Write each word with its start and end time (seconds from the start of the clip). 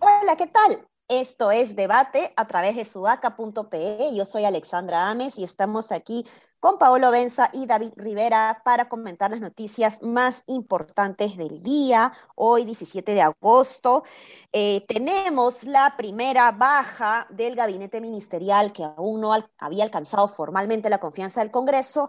Hola, 0.00 0.36
¿qué 0.36 0.46
tal? 0.48 0.91
Esto 1.12 1.50
es 1.50 1.76
Debate 1.76 2.32
a 2.36 2.48
través 2.48 2.74
de 2.74 2.86
sudaca.pe. 2.86 4.14
Yo 4.14 4.24
soy 4.24 4.46
Alexandra 4.46 5.10
Ames 5.10 5.38
y 5.38 5.44
estamos 5.44 5.92
aquí 5.92 6.24
con 6.58 6.78
Paolo 6.78 7.10
Benza 7.10 7.50
y 7.52 7.66
David 7.66 7.92
Rivera 7.96 8.62
para 8.64 8.88
comentar 8.88 9.30
las 9.30 9.42
noticias 9.42 10.00
más 10.00 10.42
importantes 10.46 11.36
del 11.36 11.62
día. 11.62 12.14
Hoy, 12.34 12.64
17 12.64 13.12
de 13.12 13.20
agosto, 13.20 14.04
eh, 14.52 14.86
tenemos 14.88 15.64
la 15.64 15.98
primera 15.98 16.50
baja 16.50 17.26
del 17.28 17.56
gabinete 17.56 18.00
ministerial 18.00 18.72
que 18.72 18.84
aún 18.84 19.20
no 19.20 19.34
había 19.58 19.84
alcanzado 19.84 20.28
formalmente 20.28 20.88
la 20.88 21.00
confianza 21.00 21.40
del 21.40 21.50
Congreso 21.50 22.08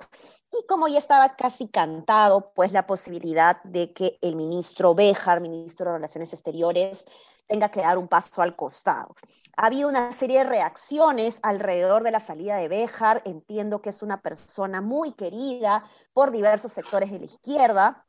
y 0.50 0.66
como 0.66 0.88
ya 0.88 1.00
estaba 1.00 1.36
casi 1.36 1.68
cantado, 1.68 2.54
pues 2.56 2.72
la 2.72 2.86
posibilidad 2.86 3.62
de 3.64 3.92
que 3.92 4.18
el 4.22 4.38
ministro 4.38 4.96
Béjar, 4.96 5.42
ministro 5.42 5.88
de 5.88 5.98
Relaciones 5.98 6.32
Exteriores, 6.32 7.06
tenga 7.48 7.70
que 7.70 7.82
dar 7.82 7.98
un 7.98 8.08
paso 8.08 8.42
al 8.42 8.56
costado. 8.56 9.16
Ha 9.58 9.68
habido 9.68 9.90
una 9.90 10.12
serie 10.12 10.40
de 10.40 10.46
reacciones 10.46 11.40
alrededor 11.44 12.04
de 12.04 12.12
la 12.12 12.20
salida 12.20 12.58
de 12.58 12.68
Béjar. 12.68 13.22
Entiendo 13.26 13.82
que 13.82 13.90
es 13.90 14.02
una 14.02 14.22
persona 14.22 14.82
muy 14.82 15.14
querida 15.14 15.84
por 16.14 16.32
diversos 16.32 16.74
sectores 16.74 17.12
de 17.12 17.20
la 17.20 17.26
izquierda 17.26 18.06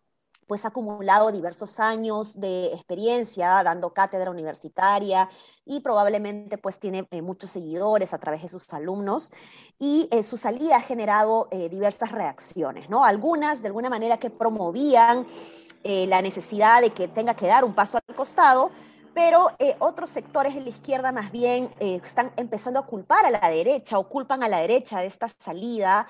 pues 0.47 0.65
ha 0.65 0.69
acumulado 0.69 1.33
diversos 1.33 1.80
años 1.80 2.41
de 2.41 2.66
experiencia 2.66 3.62
dando 3.62 3.92
cátedra 3.92 4.30
universitaria 4.30 5.28
y 5.64 5.80
probablemente 5.80 6.59
pues 6.59 6.78
tiene 6.78 7.06
eh, 7.11 7.23
muchos 7.23 7.51
seguidores 7.51 8.12
a 8.12 8.19
través 8.19 8.42
de 8.42 8.48
sus 8.48 8.73
alumnos 8.73 9.33
y 9.78 10.09
eh, 10.11 10.23
su 10.23 10.37
salida 10.37 10.77
ha 10.77 10.81
generado 10.81 11.48
eh, 11.50 11.69
diversas 11.69 12.12
reacciones, 12.12 12.89
¿no? 12.89 13.05
Algunas 13.05 13.62
de 13.62 13.69
alguna 13.69 13.91
manera 13.91 14.19
que 14.19 14.31
promovían 14.31 15.27
la 15.87 16.22
necesidad 16.22 16.81
de 16.81 16.94
que 16.94 17.09
tenga 17.09 17.34
que 17.34 17.47
dar 17.47 17.62
un 17.62 17.75
paso 17.75 17.98
al 17.98 18.16
costado, 18.16 18.70
pero 19.15 19.47
eh, 19.59 19.77
otros 19.79 20.11
sectores 20.11 20.55
de 20.55 20.61
la 20.61 20.69
izquierda 20.69 21.12
más 21.12 21.31
bien 21.31 21.73
eh, 21.79 22.01
están 22.05 22.33
empezando 22.37 22.81
a 22.81 22.87
culpar 22.87 23.25
a 23.25 23.31
la 23.31 23.48
derecha 23.48 23.98
o 23.98 24.09
culpan 24.09 24.43
a 24.43 24.48
la 24.48 24.61
derecha 24.61 25.01
de 25.01 25.06
esta 25.06 25.29
salida, 25.29 26.09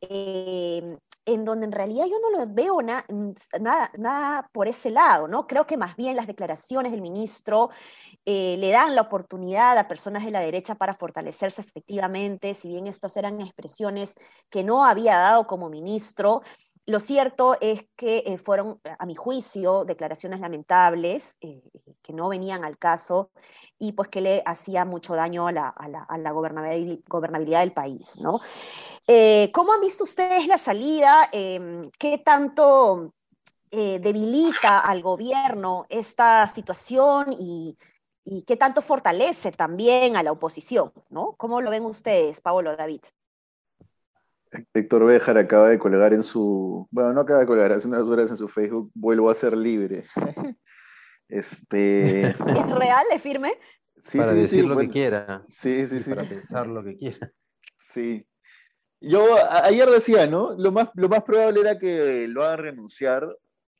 eh, 0.00 0.96
en 1.24 1.44
donde 1.44 1.66
en 1.66 1.72
realidad 1.72 2.06
yo 2.06 2.16
no 2.20 2.36
lo 2.36 2.52
veo 2.52 2.82
nada, 2.82 3.04
nada 3.96 4.50
por 4.52 4.66
ese 4.66 4.90
lado, 4.90 5.28
¿no? 5.28 5.46
Creo 5.46 5.64
que 5.64 5.76
más 5.76 5.94
bien 5.94 6.16
las 6.16 6.26
declaraciones 6.26 6.90
del 6.90 7.00
ministro 7.00 7.70
le 8.24 8.70
dan 8.70 8.94
la 8.94 9.02
oportunidad 9.02 9.78
a 9.78 9.88
personas 9.88 10.24
de 10.24 10.30
la 10.30 10.40
derecha 10.40 10.74
para 10.76 10.94
fortalecerse 10.94 11.60
efectivamente, 11.60 12.54
si 12.54 12.68
bien 12.68 12.86
estas 12.86 13.16
eran 13.16 13.40
expresiones 13.40 14.16
que 14.48 14.62
no 14.64 14.84
había 14.84 15.16
dado 15.16 15.46
como 15.46 15.68
ministro, 15.68 16.42
lo 16.86 16.98
cierto 16.98 17.56
es 17.60 17.86
que 17.96 18.24
eh, 18.26 18.38
fueron, 18.38 18.80
a 18.98 19.06
mi 19.06 19.14
juicio, 19.14 19.84
declaraciones 19.84 20.40
lamentables 20.40 21.36
eh, 21.40 21.62
que 22.02 22.12
no 22.12 22.28
venían 22.28 22.64
al 22.64 22.76
caso 22.76 23.30
y 23.78 23.92
pues 23.92 24.08
que 24.08 24.20
le 24.20 24.42
hacía 24.46 24.84
mucho 24.84 25.14
daño 25.14 25.46
a 25.46 25.52
la, 25.52 26.32
gobernabilidad, 26.32 27.60
del 27.60 27.72
país. 27.72 28.18
¿no? 28.20 28.40
Eh, 29.06 29.50
¿Cómo 29.52 29.72
han 29.72 29.80
visto 29.80 30.04
ustedes 30.04 30.46
la 30.46 30.58
salida? 30.58 31.28
Em, 31.32 31.90
¿Qué 31.98 32.18
tanto 32.18 33.14
debilita 33.70 34.80
al 34.80 35.00
gobierno 35.00 35.86
esta 35.88 36.46
situación 36.46 37.32
y, 37.32 37.78
qué 38.46 38.56
tanto 38.56 38.82
fortalece 38.82 39.50
también 39.50 40.16
a 40.16 40.22
la 40.22 40.32
oposición? 40.32 40.92
¿no? 41.10 41.34
¿Cómo 41.36 41.60
lo 41.60 41.70
ven 41.70 41.84
ustedes, 41.84 42.40
Pablo, 42.40 42.76
David? 42.76 43.00
Héctor 44.74 45.06
Béjar 45.06 45.38
acaba 45.38 45.68
de 45.68 45.78
colgar 45.78 46.12
en 46.12 46.22
su, 46.22 46.86
bueno, 46.90 47.12
no 47.12 47.20
acaba 47.22 47.40
de 47.40 47.46
colgar, 47.46 47.72
hace 47.72 47.88
unas 47.88 48.08
horas 48.08 48.30
en 48.30 48.36
su 48.36 48.48
Facebook, 48.48 48.90
vuelvo 48.94 49.30
a 49.30 49.34
ser 49.34 49.56
libre. 49.56 50.04
este... 51.28 52.20
¿Es 52.30 52.70
real? 52.70 53.04
¿Es 53.14 53.22
firme? 53.22 53.54
Sí, 54.02 54.18
para 54.18 54.32
decir 54.32 54.64
lo 54.64 54.76
que 54.76 54.88
quiera. 54.88 55.44
Sí, 55.46 55.86
sí, 55.86 56.00
sí. 56.00 56.10
Para 56.10 56.28
pensar 56.28 56.66
lo 56.66 56.82
que 56.82 56.96
quiera. 56.96 57.32
Sí. 57.78 58.26
Yo 59.00 59.36
ayer 59.64 59.88
decía, 59.88 60.26
¿no? 60.26 60.54
Lo 60.56 60.72
más, 60.72 60.88
lo 60.94 61.08
más 61.08 61.22
probable 61.22 61.60
era 61.60 61.78
que 61.78 62.26
lo 62.28 62.44
hagan 62.44 62.58
renunciar 62.58 63.36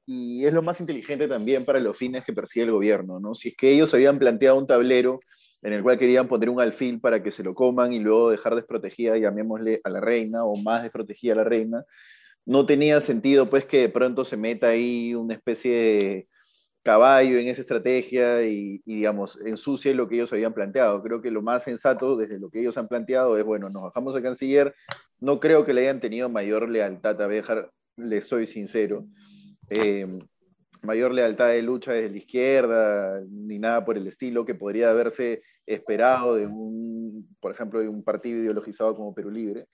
y 0.06 0.44
es 0.46 0.52
lo 0.52 0.62
más 0.62 0.80
inteligente 0.80 1.28
también 1.28 1.64
para 1.64 1.80
los 1.80 1.96
fines 1.96 2.24
que 2.24 2.32
persigue 2.32 2.64
el 2.64 2.72
gobierno, 2.72 3.20
¿no? 3.20 3.34
Si 3.34 3.50
es 3.50 3.56
que 3.56 3.70
ellos 3.70 3.94
habían 3.94 4.18
planteado 4.18 4.58
un 4.58 4.66
tablero 4.66 5.20
en 5.62 5.72
el 5.72 5.82
cual 5.82 5.98
querían 5.98 6.28
poner 6.28 6.50
un 6.50 6.60
alfil 6.60 7.00
para 7.00 7.22
que 7.22 7.30
se 7.30 7.44
lo 7.44 7.54
coman 7.54 7.92
y 7.92 8.00
luego 8.00 8.30
dejar 8.30 8.56
desprotegida, 8.56 9.16
llamémosle, 9.16 9.80
a 9.84 9.90
la 9.90 10.00
reina 10.00 10.44
o 10.44 10.56
más 10.56 10.82
desprotegida 10.82 11.34
a 11.34 11.36
la 11.36 11.44
reina. 11.44 11.84
No 12.44 12.66
tenía 12.66 13.00
sentido 13.00 13.48
pues 13.48 13.64
que 13.64 13.82
de 13.82 13.88
pronto 13.88 14.24
se 14.24 14.36
meta 14.36 14.68
ahí 14.68 15.14
una 15.14 15.34
especie 15.34 15.76
de 15.76 16.28
caballo 16.82 17.38
en 17.38 17.46
esa 17.46 17.60
estrategia 17.60 18.42
y, 18.42 18.82
digamos, 18.84 19.38
ensucie 19.44 19.94
lo 19.94 20.08
que 20.08 20.16
ellos 20.16 20.32
habían 20.32 20.52
planteado. 20.52 21.00
Creo 21.02 21.22
que 21.22 21.30
lo 21.30 21.42
más 21.42 21.62
sensato 21.62 22.16
desde 22.16 22.40
lo 22.40 22.50
que 22.50 22.60
ellos 22.60 22.76
han 22.76 22.88
planteado 22.88 23.38
es, 23.38 23.44
bueno, 23.44 23.70
nos 23.70 23.84
bajamos 23.84 24.16
a 24.16 24.22
canciller, 24.22 24.74
no 25.20 25.38
creo 25.38 25.64
que 25.64 25.72
le 25.72 25.82
hayan 25.82 26.00
tenido 26.00 26.28
mayor 26.28 26.68
lealtad 26.68 27.20
a 27.22 27.28
Béjar, 27.28 27.70
le 27.96 28.20
soy 28.20 28.46
sincero. 28.46 29.06
Eh, 29.70 30.08
mayor 30.82 31.12
lealtad 31.12 31.48
de 31.50 31.62
lucha 31.62 31.92
desde 31.92 32.10
la 32.10 32.18
izquierda, 32.18 33.20
ni 33.30 33.60
nada 33.60 33.84
por 33.84 33.96
el 33.96 34.08
estilo 34.08 34.44
que 34.44 34.56
podría 34.56 34.90
haberse 34.90 35.42
esperado 35.66 36.36
de 36.36 36.46
un, 36.46 37.36
por 37.40 37.52
ejemplo, 37.52 37.80
de 37.80 37.88
un 37.88 38.02
partido 38.02 38.38
ideologizado 38.38 38.94
como 38.96 39.14
Perú 39.14 39.30
Libre. 39.30 39.66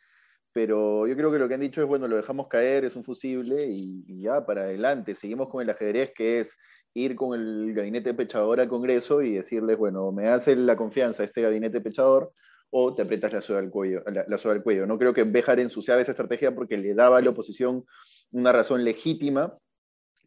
Pero 0.52 1.06
yo 1.06 1.14
creo 1.16 1.30
que 1.30 1.38
lo 1.38 1.46
que 1.46 1.54
han 1.54 1.60
dicho 1.60 1.82
es, 1.82 1.88
bueno, 1.88 2.08
lo 2.08 2.16
dejamos 2.16 2.48
caer, 2.48 2.84
es 2.84 2.96
un 2.96 3.04
fusible 3.04 3.66
y, 3.68 4.22
ya, 4.22 4.44
para 4.44 4.62
adelante. 4.62 5.14
Seguimos 5.14 5.48
con 5.48 5.62
el 5.62 5.70
ajedrez 5.70 6.12
que 6.14 6.40
es 6.40 6.56
ir 6.94 7.14
con 7.14 7.38
el 7.38 7.72
gabinete 7.74 8.14
pechador 8.14 8.60
al 8.60 8.68
Congreso 8.68 9.22
y 9.22 9.34
decirles, 9.34 9.76
bueno, 9.76 10.10
me 10.10 10.28
hace 10.28 10.56
la 10.56 10.76
confianza 10.76 11.22
este 11.22 11.42
gabinete 11.42 11.80
pechador 11.80 12.32
o 12.70 12.94
te 12.94 13.02
aprietas 13.02 13.32
la 13.32 13.40
soga 13.40 13.60
al 13.60 13.70
cuello. 13.70 14.02
La, 14.06 14.22
al 14.22 14.62
cuello. 14.62 14.86
No 14.86 14.98
creo 14.98 15.14
que 15.14 15.24
Béjar 15.24 15.60
ensuciaba 15.60 16.00
esa 16.00 16.12
estrategia 16.12 16.54
porque 16.54 16.76
le 16.76 16.94
daba 16.94 17.18
a 17.18 17.22
la 17.22 17.30
oposición 17.30 17.84
una 18.32 18.52
razón 18.52 18.84
legítima 18.84 19.56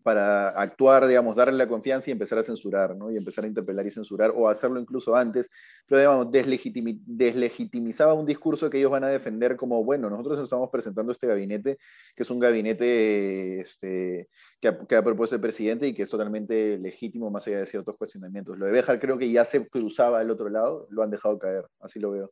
para 0.02 0.50
actuar, 0.50 1.08
digamos, 1.08 1.36
darle 1.36 1.58
la 1.58 1.68
confianza 1.68 2.10
y 2.10 2.14
empezar 2.14 2.40
a 2.40 2.44
censurar, 2.44 2.96
¿no? 2.96 3.12
Y 3.12 3.18
empezar 3.18 3.44
a 3.44 3.48
interpelar 3.48 3.86
y 3.86 3.92
censurar, 3.92 4.32
o 4.36 4.50
hacerlo 4.50 4.80
incluso 4.80 5.16
antes, 5.16 5.50
pero, 5.88 6.00
digamos, 6.00 6.32
deslegitimizaba 6.32 8.14
un 8.14 8.26
discurso 8.26 8.70
que 8.70 8.80
ellos 8.80 8.92
van 8.92 9.04
a 9.04 9.10
defender 9.10 9.56
como, 9.56 9.84
bueno, 9.84 10.10
nosotros 10.10 10.40
estamos 10.44 10.70
presentando 10.70 11.12
este 11.12 11.28
gabinete, 11.28 11.78
que 12.16 12.24
es 12.24 12.30
un 12.30 12.40
gabinete 12.40 13.62
este, 13.62 14.30
que, 14.60 14.68
ha, 14.68 15.04
propuesto 15.04 15.36
el 15.36 15.42
presidente 15.42 15.88
y 15.88 15.94
que 15.94 16.04
es 16.04 16.10
totalmente 16.10 16.78
legítimo 16.78 17.30
más 17.30 17.48
allá 17.48 17.60
de 17.60 17.66
ciertos 17.66 17.96
cuestionamientos. 17.98 18.58
Lo 18.58 18.66
de 18.66 18.72
Bejar 18.72 19.00
creo 19.00 19.18
que 19.18 19.32
ya 19.32 19.46
se 19.46 19.68
cruzaba 19.68 20.20
al 20.20 20.32
otro 20.32 20.50
lado, 20.50 20.88
lo 20.90 21.04
han 21.04 21.12
dejado 21.12 21.40
caer, 21.40 21.66
así 21.80 22.00
lo 22.00 22.12
veo. 22.12 22.32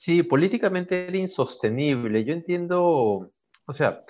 Sí, 0.00 0.22
políticamente 0.22 1.08
era 1.08 1.16
insostenible. 1.18 2.24
Yo 2.24 2.32
entiendo, 2.32 3.30
o 3.66 3.72
sea, 3.72 4.02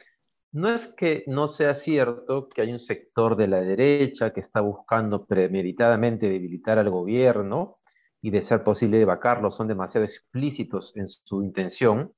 no 0.52 0.68
es 0.68 0.88
que 0.88 1.24
no 1.26 1.46
sea 1.48 1.74
cierto 1.74 2.48
que 2.48 2.62
hay 2.62 2.72
un 2.72 2.80
sector 2.80 3.36
de 3.36 3.48
la 3.48 3.60
derecha 3.60 4.32
que 4.32 4.40
está 4.40 4.60
buscando 4.60 5.26
premeditadamente 5.26 6.28
debilitar 6.28 6.78
al 6.78 6.90
gobierno 6.90 7.78
y 8.20 8.30
de 8.30 8.42
ser 8.42 8.64
posible 8.64 9.04
vacarlo, 9.04 9.50
son 9.50 9.68
demasiado 9.68 10.04
explícitos 10.04 10.92
en 10.96 11.08
su 11.08 11.42
intención, 11.42 12.12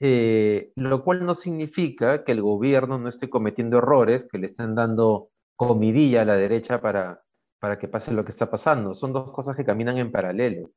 eh, 0.00 0.72
lo 0.76 1.02
cual 1.04 1.24
no 1.24 1.34
significa 1.34 2.24
que 2.24 2.32
el 2.32 2.42
gobierno 2.42 2.98
no 2.98 3.08
esté 3.08 3.30
cometiendo 3.30 3.78
errores, 3.78 4.26
que 4.30 4.38
le 4.38 4.46
estén 4.46 4.74
dando 4.74 5.30
comidilla 5.56 6.22
a 6.22 6.24
la 6.24 6.36
derecha 6.36 6.80
para, 6.80 7.22
para 7.58 7.78
que 7.78 7.88
pase 7.88 8.12
lo 8.12 8.24
que 8.24 8.32
está 8.32 8.50
pasando. 8.50 8.94
Son 8.94 9.12
dos 9.12 9.32
cosas 9.32 9.56
que 9.56 9.64
caminan 9.64 9.98
en 9.98 10.10
paralelo. 10.10 10.70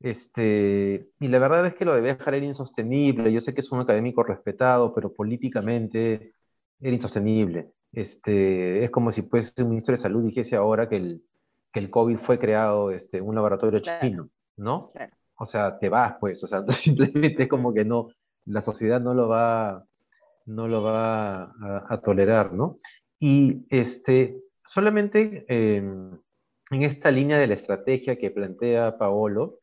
Este, 0.00 1.08
y 1.18 1.28
la 1.28 1.38
verdad 1.38 1.66
es 1.66 1.74
que 1.74 1.84
lo 1.84 1.94
de 1.94 2.00
Béjar 2.00 2.34
era 2.34 2.46
insostenible. 2.46 3.32
Yo 3.32 3.40
sé 3.40 3.54
que 3.54 3.60
es 3.60 3.72
un 3.72 3.80
académico 3.80 4.22
respetado, 4.22 4.94
pero 4.94 5.12
políticamente 5.12 6.34
era 6.80 6.92
insostenible. 6.92 7.72
Este, 7.92 8.84
es 8.84 8.90
como 8.90 9.12
si 9.12 9.22
pues, 9.22 9.54
un 9.58 9.70
ministro 9.70 9.92
de 9.92 10.02
salud 10.02 10.24
dijese 10.24 10.56
ahora 10.56 10.88
que 10.88 10.96
el, 10.96 11.24
que 11.72 11.80
el 11.80 11.90
COVID 11.90 12.18
fue 12.18 12.38
creado 12.38 12.90
este, 12.90 13.18
en 13.18 13.28
un 13.28 13.34
laboratorio 13.34 13.80
chino, 13.80 14.28
¿no? 14.56 14.92
O 15.36 15.46
sea, 15.46 15.78
te 15.78 15.88
vas, 15.88 16.16
pues, 16.20 16.42
o 16.44 16.46
sea, 16.46 16.64
simplemente 16.70 17.44
es 17.44 17.48
como 17.48 17.74
que 17.74 17.84
no, 17.84 18.08
la 18.46 18.60
sociedad 18.60 19.00
no 19.00 19.14
lo 19.14 19.28
va, 19.28 19.84
no 20.46 20.68
lo 20.68 20.82
va 20.82 21.52
a, 21.88 22.00
tolerar, 22.04 22.52
¿no? 22.52 22.78
Y 23.18 23.66
este, 23.70 24.42
solamente 24.64 25.44
em, 25.48 26.18
en 26.70 26.82
esta 26.82 27.10
línea 27.10 27.38
de 27.38 27.46
la 27.46 27.54
estrategia 27.54 28.16
que 28.16 28.30
plantea 28.30 28.98
Paolo, 28.98 29.60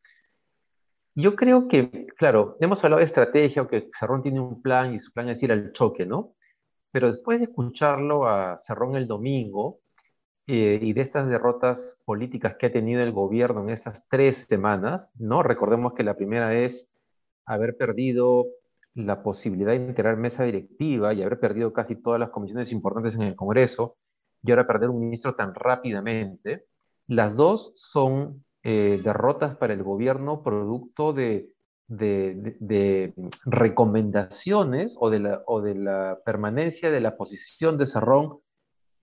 yo 1.16 1.36
creo 1.36 1.68
que, 1.68 2.08
claro, 2.18 2.58
hemos 2.60 2.84
hablado 2.84 3.00
de 3.00 3.06
estrategia, 3.06 3.68
que 3.68 3.90
Cerrón 3.98 4.24
tiene 4.24 4.40
un 4.40 4.62
plan 4.62 4.94
y 4.94 5.00
su 5.00 5.12
plan 5.12 5.30
es 5.30 5.42
ir 5.44 5.52
al 5.52 5.72
choque, 5.74 6.06
¿no? 6.06 6.34
Pero 6.92 7.12
después 7.12 7.40
de 7.40 7.46
escucharlo 7.46 8.28
a 8.28 8.58
Cerrón 8.60 8.96
el 8.96 9.08
domingo, 9.08 9.80
eh, 10.48 10.80
y 10.82 10.94
de 10.94 11.02
estas 11.02 11.30
derrotas 11.30 11.98
políticas 12.04 12.56
que 12.58 12.66
ha 12.66 12.72
tenido 12.72 13.02
el 13.02 13.12
gobierno 13.12 13.62
en 13.64 13.70
esas 13.70 14.08
tres 14.10 14.48
semanas, 14.50 15.14
¿no? 15.18 15.44
Recordemos 15.44 15.94
que 15.94 16.04
la 16.04 16.16
primera 16.18 16.54
es 16.56 16.90
haber 17.46 17.78
perdido 17.78 18.48
la 18.94 19.24
posibilidad 19.24 19.72
de 19.72 19.78
integrar 19.78 20.18
mesa 20.18 20.44
directiva 20.44 21.14
y 21.14 21.22
haber 21.22 21.40
perdido 21.40 21.72
casi 21.74 21.96
todas 21.96 22.20
las 22.20 22.32
comisiones 22.32 22.72
importantes 22.72 23.16
en 23.16 23.22
el 23.22 23.36
Congreso 23.36 23.98
y 24.44 24.52
ahora 24.52 24.68
perder 24.68 24.90
un 24.90 25.00
ministro 25.00 25.36
tan 25.36 25.54
rápidamente. 25.56 26.66
Las 27.08 27.36
dos 27.36 27.74
son 27.76 28.44
eh, 28.64 29.02
derrotas 29.04 29.58
para 29.58 29.74
el 29.74 29.82
gobierno 29.84 30.44
producto 30.44 31.14
de, 31.14 31.54
recomendaciones 33.46 34.96
o 34.98 35.10
de, 35.10 35.20
la, 35.20 36.20
permanencia 36.24 36.92
de 36.92 37.00
la 37.00 37.18
posición 37.18 37.78
de 37.78 37.86
Cerrón 37.86 38.40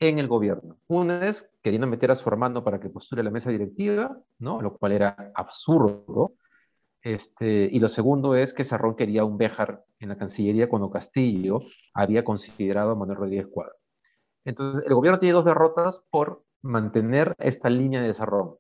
en 0.01 0.19
el 0.19 0.29
gobierno. 0.29 0.79
Una 0.87 1.29
es 1.29 1.51
queriendo 1.63 1.89
meter 1.89 2.11
a 2.13 2.15
su 2.15 2.29
hermano 2.29 2.63
para 2.63 2.79
que 2.79 2.89
postule 2.89 3.23
la 3.23 3.31
mesa 3.31 3.51
directiva, 3.51 4.17
¿no? 4.39 4.63
lo 4.63 4.77
cual 4.77 4.93
era 4.93 5.33
absurdo. 5.35 6.35
Este, 7.03 7.69
y 7.71 7.79
lo 7.81 7.89
segundo 7.89 8.37
es 8.37 8.53
que 8.53 8.65
Cerrón 8.65 8.97
quería 8.97 9.25
un 9.25 9.39
Béjar 9.39 9.85
en 9.99 10.11
la 10.11 10.19
Cancillería 10.19 10.69
cuando 10.69 10.91
Castillo 10.91 11.63
había 11.95 12.25
considerado 12.25 12.93
a 12.93 12.95
Manuel 12.95 13.19
Rodríguez 13.19 13.49
Cuadro. 13.49 13.75
Entonces, 14.45 14.85
el 14.87 14.95
gobierno 14.95 15.19
tiene 15.19 15.35
dos 15.35 15.45
derrotas 15.45 16.05
por 16.11 16.45
mantener 16.63 17.35
esta 17.39 17.69
línea 17.69 18.03
de 18.03 18.15
Cerrón. 18.15 18.57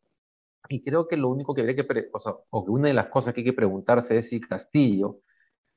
Y 0.68 0.82
creo 0.82 1.08
que 1.08 1.16
lo 1.16 1.28
único 1.30 1.54
que 1.54 1.62
habría 1.62 1.76
que, 1.76 2.08
o, 2.12 2.18
sea, 2.18 2.34
o 2.50 2.64
que 2.64 2.70
una 2.70 2.88
de 2.88 2.94
las 2.94 3.08
cosas 3.08 3.34
que 3.34 3.40
hay 3.40 3.46
que 3.46 3.52
preguntarse 3.52 4.18
es 4.18 4.28
si 4.28 4.40
Castillo 4.40 5.20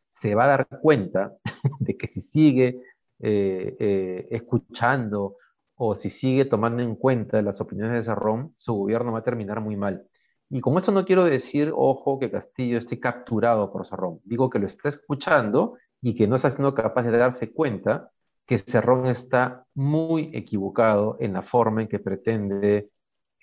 se 0.09 0.35
va 0.35 0.45
a 0.45 0.47
dar 0.47 0.67
cuenta 0.81 1.37
de 1.79 1.97
que 1.97 2.07
si 2.07 2.21
sigue 2.21 2.81
eh, 3.19 3.75
eh, 3.79 4.27
escuchando 4.31 5.37
o 5.75 5.95
si 5.95 6.09
sigue 6.09 6.45
tomando 6.45 6.83
en 6.83 6.95
cuenta 6.95 7.41
las 7.41 7.61
opiniones 7.61 7.93
de 7.93 8.03
Cerrón, 8.03 8.53
su 8.55 8.73
gobierno 8.73 9.11
va 9.13 9.19
a 9.19 9.23
terminar 9.23 9.61
muy 9.61 9.75
mal. 9.75 10.05
Y 10.49 10.59
con 10.61 10.77
eso 10.77 10.91
no 10.91 11.05
quiero 11.05 11.23
decir, 11.23 11.71
ojo, 11.75 12.19
que 12.19 12.29
Castillo 12.29 12.77
esté 12.77 12.99
capturado 12.99 13.71
por 13.71 13.87
Cerrón. 13.87 14.19
Digo 14.25 14.49
que 14.49 14.59
lo 14.59 14.67
está 14.67 14.89
escuchando 14.89 15.77
y 16.01 16.13
que 16.13 16.27
no 16.27 16.35
está 16.35 16.49
siendo 16.51 16.73
capaz 16.75 17.03
de 17.03 17.17
darse 17.17 17.51
cuenta 17.51 18.11
que 18.45 18.59
Cerrón 18.59 19.05
está 19.05 19.65
muy 19.73 20.29
equivocado 20.33 21.17
en 21.19 21.33
la 21.33 21.41
forma 21.41 21.81
en 21.81 21.87
que 21.87 21.99
pretende 21.99 22.89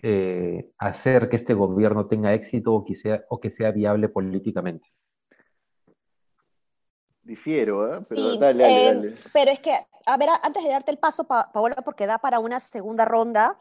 eh, 0.02 0.70
hacer 0.78 1.28
que 1.28 1.36
este 1.36 1.54
gobierno 1.54 2.06
tenga 2.06 2.34
éxito 2.34 2.72
o 2.72 2.84
que 2.84 2.94
sea, 2.94 3.24
o 3.28 3.40
que 3.40 3.50
sea 3.50 3.72
viable 3.72 4.08
políticamente. 4.08 4.88
Difiero, 7.22 7.94
¿eh? 7.94 8.06
pero 8.08 8.36
dale, 8.36 8.62
dale, 8.62 8.88
eh, 8.88 8.94
dale. 8.94 9.14
Pero 9.32 9.50
es 9.50 9.60
que, 9.60 9.72
a 10.06 10.16
ver, 10.16 10.28
antes 10.42 10.62
de 10.62 10.70
darte 10.70 10.90
el 10.90 10.98
paso, 10.98 11.24
Paola, 11.24 11.76
porque 11.84 12.06
da 12.06 12.18
para 12.18 12.38
una 12.38 12.58
segunda 12.58 13.04
ronda, 13.04 13.58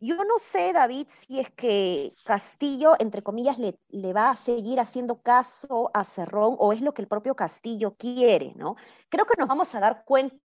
yo 0.00 0.16
no 0.24 0.38
sé, 0.38 0.72
David, 0.72 1.06
si 1.08 1.38
es 1.38 1.50
que 1.50 2.14
Castillo, 2.24 2.94
entre 2.98 3.22
comillas, 3.22 3.58
le, 3.58 3.78
le, 3.90 4.12
va 4.12 4.30
a 4.30 4.36
seguir 4.36 4.80
haciendo 4.80 5.20
caso 5.20 5.90
a 5.94 6.04
Cerrón 6.04 6.56
o 6.58 6.72
es 6.72 6.80
lo 6.80 6.94
que 6.94 7.02
el 7.02 7.08
propio 7.08 7.34
Castillo 7.34 7.94
quiere, 7.96 8.54
¿no? 8.56 8.76
Creo 9.10 9.26
que 9.26 9.34
nos 9.38 9.46
vamos 9.46 9.74
a 9.74 9.80
dar 9.80 10.04
cuenta 10.04 10.38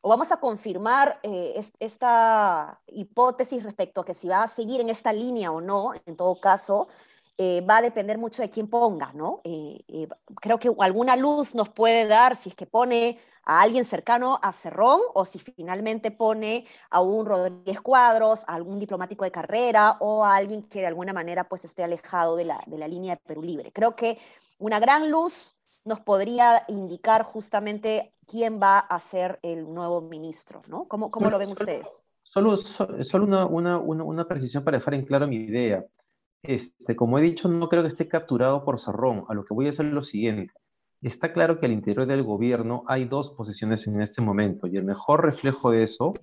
o 0.00 0.08
vamos 0.08 0.30
a 0.32 0.38
confirmar 0.38 1.18
eh, 1.22 1.60
esta 1.80 2.80
hipótesis 2.86 3.62
respecto 3.62 4.00
a 4.00 4.04
que 4.04 4.14
si 4.14 4.28
va 4.28 4.44
a 4.44 4.48
seguir 4.48 4.80
en 4.80 4.88
esta 4.88 5.12
línea 5.12 5.50
o 5.50 5.60
no, 5.60 5.92
en 6.06 6.16
todo 6.16 6.36
caso, 6.40 6.88
eh, 7.36 7.60
va 7.60 7.78
a 7.78 7.82
depender 7.82 8.18
mucho 8.18 8.42
de 8.42 8.50
quién 8.50 8.68
ponga, 8.68 9.12
¿no? 9.12 9.40
Eh, 9.44 10.08
creo 10.40 10.58
que 10.58 10.70
alguna 10.80 11.16
luz 11.16 11.54
nos 11.54 11.68
puede 11.68 12.06
dar 12.06 12.36
si 12.36 12.48
es 12.48 12.54
que 12.56 12.66
pone 12.66 13.18
a 13.44 13.62
alguien 13.62 13.84
cercano 13.84 14.38
a 14.42 14.52
Cerrón 14.52 15.00
o 15.14 15.24
si 15.24 15.38
finalmente 15.38 16.10
pone 16.10 16.66
a 16.90 17.00
un 17.00 17.24
Rodríguez 17.26 17.80
Cuadros, 17.80 18.44
a 18.46 18.54
algún 18.54 18.78
diplomático 18.78 19.24
de 19.24 19.30
carrera 19.30 19.96
o 20.00 20.24
a 20.24 20.36
alguien 20.36 20.64
que 20.64 20.80
de 20.80 20.88
alguna 20.88 21.12
manera 21.12 21.48
pues 21.48 21.64
esté 21.64 21.82
alejado 21.84 22.36
de 22.36 22.44
la, 22.44 22.60
de 22.66 22.76
la 22.76 22.88
línea 22.88 23.14
de 23.14 23.22
Perú 23.24 23.42
Libre. 23.42 23.72
Creo 23.72 23.96
que 23.96 24.18
una 24.58 24.80
gran 24.80 25.10
luz 25.10 25.56
nos 25.84 26.00
podría 26.00 26.64
indicar 26.68 27.22
justamente 27.22 28.12
quién 28.28 28.60
va 28.60 28.78
a 28.78 29.00
ser 29.00 29.38
el 29.42 29.72
nuevo 29.72 30.00
ministro, 30.00 30.62
¿no? 30.68 30.86
¿Cómo, 30.86 31.10
cómo 31.10 31.30
lo 31.30 31.38
ven 31.38 31.50
ustedes? 31.50 32.02
Solo, 32.22 32.56
solo 32.58 33.24
una, 33.24 33.46
una, 33.46 33.78
una, 33.78 34.04
una 34.04 34.28
precisión 34.28 34.62
para 34.62 34.78
dejar 34.78 34.94
en 34.94 35.06
claro 35.06 35.26
mi 35.26 35.36
idea. 35.36 35.84
Este, 36.42 36.94
como 36.94 37.18
he 37.18 37.22
dicho, 37.22 37.48
no 37.48 37.68
creo 37.68 37.82
que 37.82 37.88
esté 37.88 38.06
capturado 38.06 38.64
por 38.64 38.78
Cerrón. 38.78 39.24
A 39.28 39.34
lo 39.34 39.44
que 39.44 39.54
voy 39.54 39.66
a 39.66 39.70
hacer 39.70 39.86
es 39.86 39.92
lo 39.92 40.02
siguiente. 40.02 40.52
Está 41.00 41.32
claro 41.32 41.58
que 41.58 41.66
al 41.66 41.72
interior 41.72 42.06
del 42.06 42.24
gobierno 42.24 42.82
hay 42.86 43.04
dos 43.04 43.30
posiciones 43.30 43.86
en 43.86 44.00
este 44.02 44.20
momento 44.20 44.66
y 44.66 44.76
el 44.76 44.84
mejor 44.84 45.24
reflejo 45.24 45.70
de 45.70 45.84
eso 45.84 46.14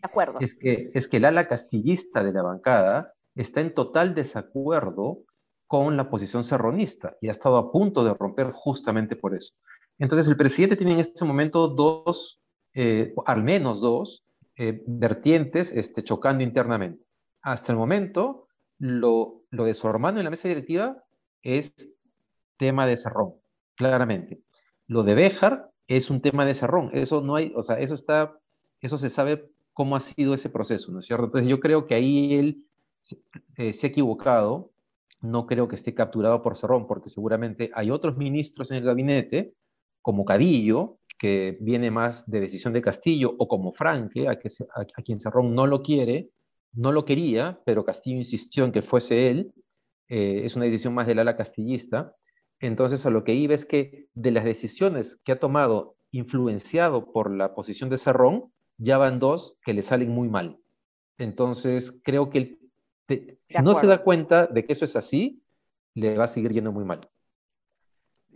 es, 0.41 0.53
que, 0.55 0.91
es 0.93 1.07
que 1.07 1.17
el 1.17 1.25
ala 1.25 1.47
castillista 1.47 2.23
de 2.23 2.33
la 2.33 2.43
bancada 2.43 3.13
está 3.35 3.61
en 3.61 3.73
total 3.73 4.13
desacuerdo 4.13 5.19
con 5.67 5.95
la 5.95 6.09
posición 6.09 6.43
serronista 6.43 7.15
y 7.21 7.29
ha 7.29 7.31
estado 7.31 7.57
a 7.57 7.71
punto 7.71 8.03
de 8.03 8.13
romper 8.13 8.51
justamente 8.51 9.15
por 9.15 9.33
eso. 9.33 9.53
Entonces 9.97 10.27
el 10.27 10.37
presidente 10.37 10.75
tiene 10.75 10.93
en 10.93 10.99
este 10.99 11.25
momento 11.25 11.67
dos, 11.67 12.41
eh, 12.73 13.13
al 13.25 13.43
menos 13.43 13.81
dos, 13.81 14.25
eh, 14.57 14.81
vertientes 14.85 15.71
este, 15.71 16.03
chocando 16.03 16.43
internamente. 16.43 17.03
Hasta 17.41 17.71
el 17.71 17.77
momento, 17.77 18.47
lo, 18.77 19.43
de 19.51 19.73
su 19.73 19.87
hermano 19.87 20.19
en 20.19 20.25
la 20.25 20.31
mesa 20.31 20.47
directiva 20.47 21.03
es 21.41 21.73
tema 22.57 22.87
de 22.87 22.97
Cerrón, 22.97 23.33
claramente. 23.75 24.41
Lo 24.87 25.03
de 25.03 25.15
Béjar 25.15 25.69
es 25.87 26.09
un 26.09 26.21
tema 26.21 26.45
de 26.45 26.55
Cerrón. 26.55 26.89
Eso 26.93 27.21
no 27.21 27.35
hay, 27.35 27.53
o 27.55 27.61
sea, 27.61 27.79
eso 27.79 27.95
está, 27.95 28.37
eso 28.81 28.97
se 28.97 29.09
sabe 29.09 29.49
cómo 29.73 29.95
ha 29.95 29.99
sido 29.99 30.33
ese 30.33 30.49
proceso, 30.49 30.91
¿no 30.91 30.99
es 30.99 31.05
cierto? 31.05 31.25
Entonces 31.25 31.49
yo 31.49 31.59
creo 31.59 31.85
que 31.85 31.95
ahí 31.95 32.33
él 32.35 32.65
eh, 33.57 33.73
se 33.73 33.87
ha 33.87 33.89
equivocado. 33.89 34.71
No 35.21 35.47
creo 35.47 35.67
que 35.67 35.75
esté 35.75 35.93
capturado 35.93 36.41
por 36.41 36.57
Cerrón, 36.57 36.87
porque 36.87 37.09
seguramente 37.09 37.71
hay 37.73 37.89
otros 37.91 38.15
ministros 38.15 38.71
en 38.71 38.77
el 38.77 38.83
gabinete, 38.83 39.53
como 40.05 40.23
Cadillo, 40.23 40.99
que 41.17 41.57
viene 41.61 41.89
más 41.89 42.29
de 42.29 42.39
decisión 42.39 42.73
de 42.73 42.83
Castillo, 42.83 43.33
o 43.39 43.47
como 43.47 43.73
Franque, 43.73 44.27
a, 44.27 44.37
que 44.37 44.49
a 44.75 45.01
quien 45.01 45.19
Cerrón 45.19 45.55
no 45.55 45.65
lo 45.65 45.81
quiere, 45.81 46.29
no 46.73 46.91
lo 46.91 47.05
quería, 47.05 47.59
pero 47.65 47.83
Castillo 47.83 48.17
insistió 48.17 48.65
en 48.65 48.71
que 48.71 48.83
fuese 48.83 49.31
él. 49.31 49.51
Eh, 50.07 50.43
es 50.45 50.55
una 50.55 50.65
decisión 50.65 50.93
más 50.93 51.07
del 51.07 51.17
ala 51.17 51.35
castillista. 51.35 52.15
Entonces, 52.59 53.03
a 53.07 53.09
lo 53.09 53.23
que 53.23 53.33
iba 53.33 53.55
es 53.55 53.65
que 53.65 54.05
de 54.13 54.29
las 54.29 54.43
decisiones 54.43 55.19
que 55.25 55.31
ha 55.31 55.39
tomado 55.39 55.95
influenciado 56.11 57.11
por 57.11 57.31
la 57.31 57.55
posición 57.55 57.89
de 57.89 57.97
Cerrón, 57.97 58.53
ya 58.77 58.99
van 58.99 59.17
dos 59.17 59.57
que 59.65 59.73
le 59.73 59.81
salen 59.81 60.11
muy 60.11 60.29
mal. 60.29 60.59
Entonces, 61.17 61.95
creo 62.03 62.29
que 62.29 62.59
si 63.07 63.63
no 63.63 63.73
se 63.73 63.87
da 63.87 64.03
cuenta 64.03 64.45
de 64.45 64.65
que 64.65 64.73
eso 64.73 64.85
es 64.85 64.95
así, 64.95 65.41
le 65.95 66.15
va 66.15 66.25
a 66.25 66.27
seguir 66.27 66.53
yendo 66.53 66.71
muy 66.71 66.85
mal. 66.85 67.09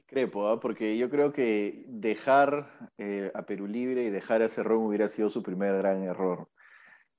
Discrepo, 0.10 0.48
¿ah? 0.48 0.60
porque 0.60 0.98
yo 0.98 1.08
creo 1.08 1.32
que 1.32 1.86
dejar 1.88 2.92
eh, 2.98 3.32
a 3.36 3.44
Perú 3.44 3.68
libre 3.68 4.06
y 4.06 4.10
dejar 4.10 4.42
a 4.42 4.50
Cerrón 4.50 4.82
hubiera 4.82 5.08
sido 5.08 5.30
su 5.30 5.44
primer 5.44 5.78
gran 5.78 6.02
error. 6.02 6.48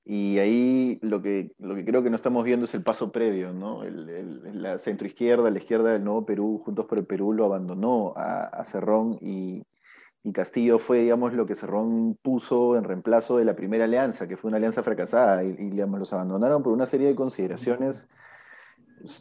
Y 0.03 0.39
ahí 0.39 0.99
lo 1.01 1.21
que, 1.21 1.53
lo 1.57 1.73
que 1.73 1.85
creo 1.85 2.03
que 2.03 2.09
no 2.09 2.17
estamos 2.17 2.43
viendo 2.43 2.65
es 2.65 2.73
el 2.73 2.83
paso 2.83 3.09
previo, 3.13 3.53
¿no? 3.53 3.83
El, 3.83 4.61
la 4.61 4.77
centroizquierda, 4.77 5.49
la 5.49 5.57
izquierda 5.57 5.93
del 5.93 6.03
Nuevo 6.03 6.25
Perú, 6.25 6.61
Juntos 6.65 6.85
por 6.85 6.97
el 6.97 7.05
Perú, 7.05 7.31
lo 7.31 7.45
abandonó 7.45 8.13
a, 8.17 8.43
a 8.47 8.63
Cerrón 8.65 9.17
y, 9.21 9.63
y, 10.23 10.33
Castillo 10.33 10.77
fue, 10.77 10.99
digamos, 10.99 11.31
lo 11.31 11.45
que 11.45 11.55
Cerrón 11.55 12.17
puso 12.21 12.75
en 12.75 12.83
reemplazo 12.83 13.37
de 13.37 13.45
la 13.45 13.55
primera 13.55 13.85
alianza, 13.85 14.27
que 14.27 14.35
fue 14.35 14.49
una 14.49 14.57
alianza 14.57 14.83
fracasada, 14.83 15.45
y, 15.45 15.53
digamos, 15.53 15.97
los 15.97 16.11
abandonaron 16.11 16.61
por 16.61 16.73
una 16.73 16.85
serie 16.85 17.07
de 17.07 17.15
consideraciones 17.15 18.09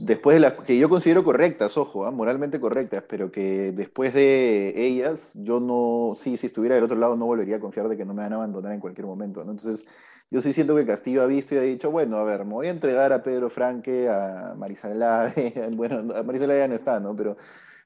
después 0.01 0.35
de 0.35 0.41
las 0.41 0.53
que 0.53 0.79
yo 0.79 0.89
considero 0.89 1.25
correctas, 1.25 1.77
ojo, 1.77 2.07
¿ah? 2.07 2.11
moralmente 2.11 2.61
correctas, 2.61 3.05
pero 3.09 3.31
que 3.31 3.73
después 3.73 4.15
de 4.15 4.75
ellas, 4.77 5.33
yo 5.43 5.61
no, 5.61 6.15
sí, 6.17 6.37
si 6.37 6.47
estuviera 6.47 6.75
del 6.75 6.85
otro 6.85 6.97
lado, 6.97 7.17
no 7.17 7.27
volvería 7.27 7.57
a 7.57 7.61
confiar 7.61 7.89
de 7.89 7.97
que 7.97 8.05
no 8.05 8.15
me 8.15 8.23
van 8.23 8.33
a 8.33 8.37
abandonar 8.37 8.73
en 8.73 8.81
cualquier 8.81 9.07
momento, 9.07 9.45
¿no? 9.45 9.53
Entonces, 9.53 9.87
yo 10.31 10.41
sí 10.41 10.53
siento 10.53 10.77
que 10.77 10.87
Castillo 10.87 11.23
ha 11.23 11.27
visto 11.27 11.55
y 11.55 11.59
ha 11.59 11.63
dicho, 11.63 11.91
bueno, 11.91 12.19
a 12.19 12.25
ver, 12.25 12.45
me 12.45 12.55
voy 12.55 12.69
a 12.69 12.71
entregar 12.71 13.13
a 13.13 13.23
Pedro 13.23 13.51
Franque, 13.51 14.09
a 14.09 14.55
Marisa 14.57 14.89
bueno, 15.73 16.15
a 16.15 16.23
Marisa 16.23 16.47
ya 16.47 16.69
no 16.69 16.75
está, 16.75 17.01
¿no? 17.01 17.17
Pero 17.17 17.37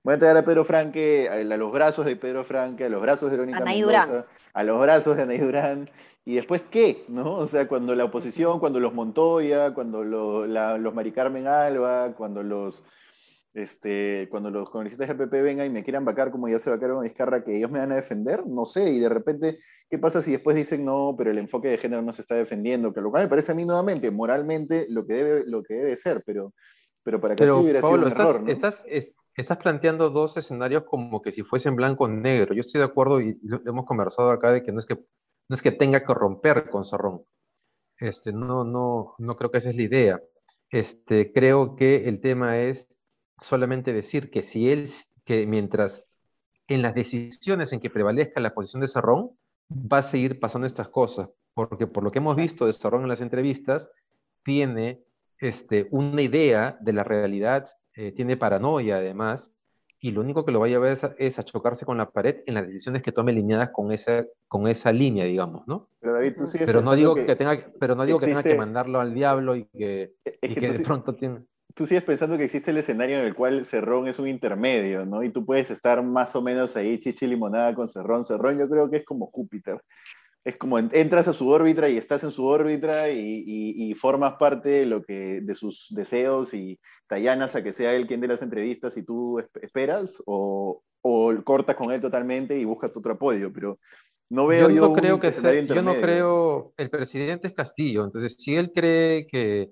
voy 0.04 0.12
a 0.12 0.14
entregar 0.14 0.37
a 0.37 0.44
Pedro 0.44 0.64
Franque, 0.64 1.28
a, 1.28 1.42
los 1.42 1.73
brazos 1.73 2.06
de 2.06 2.14
Pedro 2.14 2.44
Franque, 2.44 2.84
a 2.84 2.88
los 2.88 3.02
brazos 3.02 3.30
de 3.30 3.38
Verónica 3.38 3.64
Mendoza, 3.64 4.26
a 4.52 4.62
los 4.62 4.80
brazos 4.80 5.16
de 5.16 5.23
Anaí 5.23 5.38
Durán, 5.38 5.90
y 6.26 6.37
después 6.37 6.62
qué, 6.70 7.04
¿no? 7.08 7.34
O 7.34 7.46
sea, 7.46 7.66
cuando 7.66 7.94
la 7.94 8.04
oposición, 8.04 8.61
cuando 8.61 8.78
los 8.80 8.94
Montoya, 8.94 9.75
cuando 9.75 10.04
los 10.04 10.94
Mari 10.94 11.12
Carmen 11.12 11.46
Alba, 11.49 12.14
cuando 12.14 12.42
los 12.42 12.84
este, 13.54 14.26
cuando 14.30 14.50
los 14.50 14.68
congresistas 14.68 15.06
de 15.06 15.14
PP 15.14 15.40
vengan 15.40 15.66
y 15.66 15.70
me 15.70 15.84
quieran 15.84 16.04
vacar 16.04 16.32
como 16.32 16.49
ya 16.49 16.58
se 16.58 16.70
vacaron 16.70 16.99
a 16.99 17.02
Vizcarra, 17.02 17.44
que 17.44 17.56
ellos 17.56 17.70
me 17.70 17.78
van 17.78 17.92
a 17.92 17.96
defender, 17.96 18.44
no 18.46 18.66
sé, 18.66 18.90
y 18.90 18.99
de 18.99 19.08
repente, 19.08 19.58
¿qué 19.88 19.96
pasa 19.96 20.20
si 20.23 20.32
después 20.32 20.56
dicen 20.56 20.84
no, 20.84 21.14
pero 21.16 21.30
el 21.30 21.38
enfoque 21.38 21.68
de 21.68 21.78
género 21.78 22.02
no 22.02 22.12
se 22.12 22.23
está 22.23 22.34
defendiendo? 22.34 22.92
Que 22.92 23.00
lo 23.00 23.11
cual 23.11 23.23
me 23.23 23.28
parece 23.28 23.52
a 23.52 23.54
mí 23.54 23.64
nuevamente, 23.64 24.11
moralmente, 24.11 24.87
lo 24.90 25.06
que 25.06 25.14
debe, 25.14 25.44
lo 25.46 25.62
que 25.62 25.75
debe 25.75 25.96
ser, 25.96 26.25
pero, 26.26 26.52
pero 27.04 27.20
para 27.20 27.37
que 27.37 27.49
hubiera 27.49 27.80
sido 27.80 27.92
un 27.92 28.08
estás, 28.08 28.28
error, 28.28 28.42
¿no? 28.42 28.50
estás, 28.50 28.84
estás, 29.36 29.58
planteando 29.58 30.10
dos 30.10 30.36
escenarios 30.36 30.84
como 30.84 31.22
que 31.22 31.32
si 31.32 31.42
fuesen 31.42 31.76
blanco 31.76 32.04
o 32.04 32.08
negro. 32.08 32.54
Yo 32.54 32.60
estoy 32.60 32.80
de 32.80 32.86
acuerdo 32.86 33.20
y 33.20 33.38
hemos 33.66 33.86
conversado 33.86 34.30
acá 34.30 34.52
de 34.52 34.62
que 34.62 34.72
no 34.72 34.78
es 34.78 34.86
que, 34.86 34.94
no 34.94 35.54
es 35.54 35.62
que 35.62 35.72
tenga 35.72 36.04
que 36.04 36.14
romper 36.14 36.70
con 36.70 36.84
Zorrón. 36.84 37.22
Este, 37.98 38.32
no, 38.32 38.64
no, 38.64 39.14
no 39.18 39.36
creo 39.36 39.50
que 39.50 39.58
esa 39.58 39.70
es 39.70 39.76
la 39.76 39.82
idea. 39.82 40.22
Este, 40.70 41.32
creo 41.32 41.76
que 41.76 42.08
el 42.08 42.20
tema 42.20 42.58
es 42.58 42.88
solamente 43.40 43.92
decir 43.92 44.30
que 44.30 44.42
si 44.42 44.70
él, 44.70 44.90
que 45.24 45.46
mientras 45.46 46.04
en 46.68 46.82
las 46.82 46.94
decisiones 46.94 47.72
en 47.72 47.80
que 47.80 47.90
prevalezca 47.90 48.40
la 48.40 48.54
posición 48.54 48.80
de 48.80 48.88
Cerrón, 48.88 49.30
va 49.70 49.98
a 49.98 50.02
seguir 50.02 50.40
pasando 50.40 50.66
estas 50.66 50.88
cosas, 50.88 51.28
porque 51.54 51.86
por 51.86 52.02
lo 52.02 52.10
que 52.10 52.18
hemos 52.18 52.36
visto 52.36 52.66
de 52.66 52.72
Cerrón 52.72 53.02
en 53.02 53.08
las 53.08 53.20
entrevistas, 53.20 53.90
tiene 54.44 55.02
este, 55.38 55.88
una 55.90 56.22
idea 56.22 56.76
de 56.80 56.92
la 56.92 57.04
realidad, 57.04 57.68
eh, 57.94 58.12
tiene 58.12 58.36
paranoia 58.36 58.96
además, 58.96 59.50
y 60.04 60.10
lo 60.10 60.20
único 60.20 60.44
que 60.44 60.52
lo 60.52 60.60
va 60.60 60.66
a 60.66 60.68
llevar 60.68 60.98
es 61.16 61.38
a, 61.38 61.44
chocarse 61.44 61.86
con 61.86 61.96
la 61.96 62.10
pared 62.10 62.42
en 62.44 62.52
las 62.52 62.66
decisiones 62.66 63.02
que 63.02 63.10
tome 63.10 63.32
alineadas 63.32 63.70
con 63.70 63.90
esa, 63.90 64.26
con 64.48 64.68
esa 64.68 64.92
línea, 64.92 65.24
digamos, 65.24 65.66
¿no? 65.66 65.88
Pero 65.98 66.12
David, 66.12 66.34
tú 66.36 66.44
pero 66.58 66.82
no 66.82 66.94
digo 66.94 67.14
que, 67.14 67.34
tenga, 67.34 67.72
pero 67.80 67.94
no 67.94 68.04
digo 68.04 68.18
que 68.18 68.26
tenga 68.26 68.42
que 68.42 68.54
mandarlo 68.54 69.00
al 69.00 69.14
diablo 69.14 69.56
y 69.56 69.64
que, 69.64 70.12
de 70.42 70.82
pronto 70.84 71.14
tiene... 71.14 71.40
Tú 71.74 71.86
sigues 71.86 72.04
pensando 72.04 72.36
que 72.36 72.44
existe 72.44 72.70
el 72.70 72.76
escenario 72.76 73.18
en 73.18 73.24
el 73.24 73.34
cual 73.34 73.64
Cerrón 73.64 74.06
es 74.06 74.18
un 74.18 74.28
intermedio, 74.28 75.06
¿no? 75.06 75.22
Y 75.22 75.30
tú 75.30 75.46
puedes 75.46 75.70
estar 75.70 76.02
más 76.02 76.36
o 76.36 76.42
menos 76.42 76.76
ahí 76.76 77.00
chichi 77.00 77.26
limonada 77.26 77.74
con 77.74 77.88
Cerrón. 77.88 78.26
Cerrón 78.26 78.58
yo 78.58 78.68
creo 78.68 78.90
que 78.90 78.98
es 78.98 79.04
como 79.06 79.26
Júpiter 79.28 79.80
es 80.44 80.58
como 80.58 80.78
entras 80.78 81.26
a 81.26 81.32
su 81.32 81.48
órbita 81.48 81.88
y 81.88 81.96
estás 81.96 82.22
en 82.22 82.30
su 82.30 82.44
órbita 82.44 83.10
y, 83.10 83.94
formas 83.94 84.34
parte 84.34 84.68
de, 84.68 84.86
lo 84.86 85.02
que, 85.02 85.40
de 85.42 85.54
sus 85.54 85.86
deseos 85.90 86.52
y 86.52 86.78
tallanas 87.06 87.56
a 87.56 87.62
que 87.62 87.72
sea 87.72 87.94
él 87.94 88.06
quien 88.06 88.20
dé 88.20 88.28
las 88.28 88.42
entrevistas 88.42 88.96
y 88.96 89.02
tú 89.02 89.38
esperas 89.38 90.22
o, 90.26 90.82
cortas 91.44 91.76
con 91.76 91.92
él 91.92 92.00
totalmente 92.00 92.58
y 92.58 92.64
buscas 92.64 92.92
tu 92.92 92.98
otro 92.98 93.14
apoyo, 93.14 93.52
pero 93.52 93.78
no 94.30 94.46
veo 94.46 94.68
yo, 94.68 94.88
no 94.88 94.94
creo 94.94 95.20
que 95.20 95.30
yo 95.30 95.82
no 95.82 95.94
creo, 95.94 96.72
el 96.76 96.90
presidente 96.90 97.48
es 97.48 97.54
Castillo, 97.54 98.04
entonces 98.04 98.36
si 98.38 98.54
él 98.54 98.72
cree 98.74 99.26
que, 99.26 99.70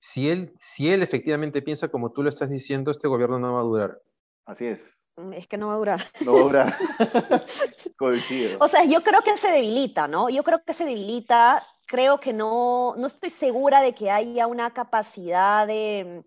si 0.00 0.28
él, 0.28 0.52
si 0.58 0.88
él 0.88 1.02
efectivamente 1.02 1.62
piensa 1.62 1.88
como 1.88 2.12
tú 2.12 2.22
lo 2.22 2.28
estás 2.28 2.50
diciendo, 2.50 2.90
este 2.90 3.08
gobierno 3.08 3.38
no 3.38 3.54
va 3.54 3.60
a 3.60 3.64
durar. 3.64 3.98
Así 4.44 4.66
es. 4.66 4.96
Mm, 5.16 5.32
es 5.34 5.46
que 5.46 5.58
no 5.58 5.68
va 5.68 5.74
a 5.74 5.76
durar. 5.76 6.00
No 6.24 6.34
va 6.34 6.40
a 6.40 6.42
durar. 6.42 6.74
Coincido. 7.96 8.58
O 8.60 8.68
sea, 8.68 8.84
yo 8.84 9.02
creo 9.02 9.22
que 9.22 9.36
se 9.36 9.50
debilita, 9.50 10.08
¿no? 10.08 10.30
Yo 10.30 10.42
creo 10.42 10.62
que 10.64 10.74
se 10.74 10.84
debilita. 10.84 11.62
Creo 11.86 12.18
que 12.18 12.32
no, 12.32 12.94
no 12.96 13.06
estoy 13.06 13.30
segura 13.30 13.82
de 13.82 13.94
que 13.94 14.10
haya 14.10 14.46
una 14.46 14.70
capacidad 14.72 15.66
de, 15.66 16.24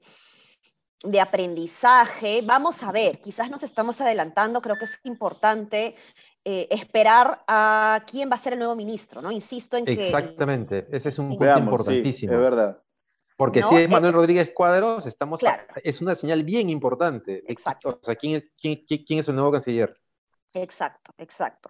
de 1.03 1.19
aprendizaje. 1.19 2.41
Vamos 2.43 2.83
a 2.83 2.91
ver, 2.91 3.19
quizás 3.19 3.49
nos 3.49 3.63
estamos 3.63 3.99
adelantando. 4.01 4.61
Creo 4.61 4.77
que 4.77 4.85
es 4.85 4.99
importante 5.03 5.95
eh, 6.43 6.67
esperar 6.69 7.43
a 7.47 8.03
quién 8.05 8.29
va 8.29 8.35
a 8.35 8.39
ser 8.39 8.53
el 8.53 8.59
nuevo 8.59 8.75
ministro, 8.75 9.19
¿no? 9.19 9.31
Insisto 9.31 9.77
en 9.77 9.85
que... 9.85 10.05
Exactamente, 10.05 10.85
ese 10.91 11.09
es 11.09 11.17
un 11.17 11.29
punto 11.29 11.57
importantísimo. 11.57 12.33
es 12.33 12.39
verdad. 12.39 12.84
Porque 13.35 13.61
si 13.63 13.75
es 13.75 13.89
Manuel 13.89 14.13
eh, 14.13 14.15
Rodríguez 14.15 14.51
Cuadros, 14.53 15.05
estamos 15.05 15.41
es 15.83 16.01
una 16.01 16.15
señal 16.15 16.43
bien 16.43 16.69
importante. 16.69 17.43
Exacto. 17.47 17.99
O 18.01 18.05
sea, 18.05 18.15
¿quién, 18.15 18.49
quién, 18.57 19.19
es 19.19 19.27
el 19.27 19.35
nuevo 19.35 19.51
canciller? 19.51 19.99
Exacto, 20.53 21.11
exacto. 21.17 21.69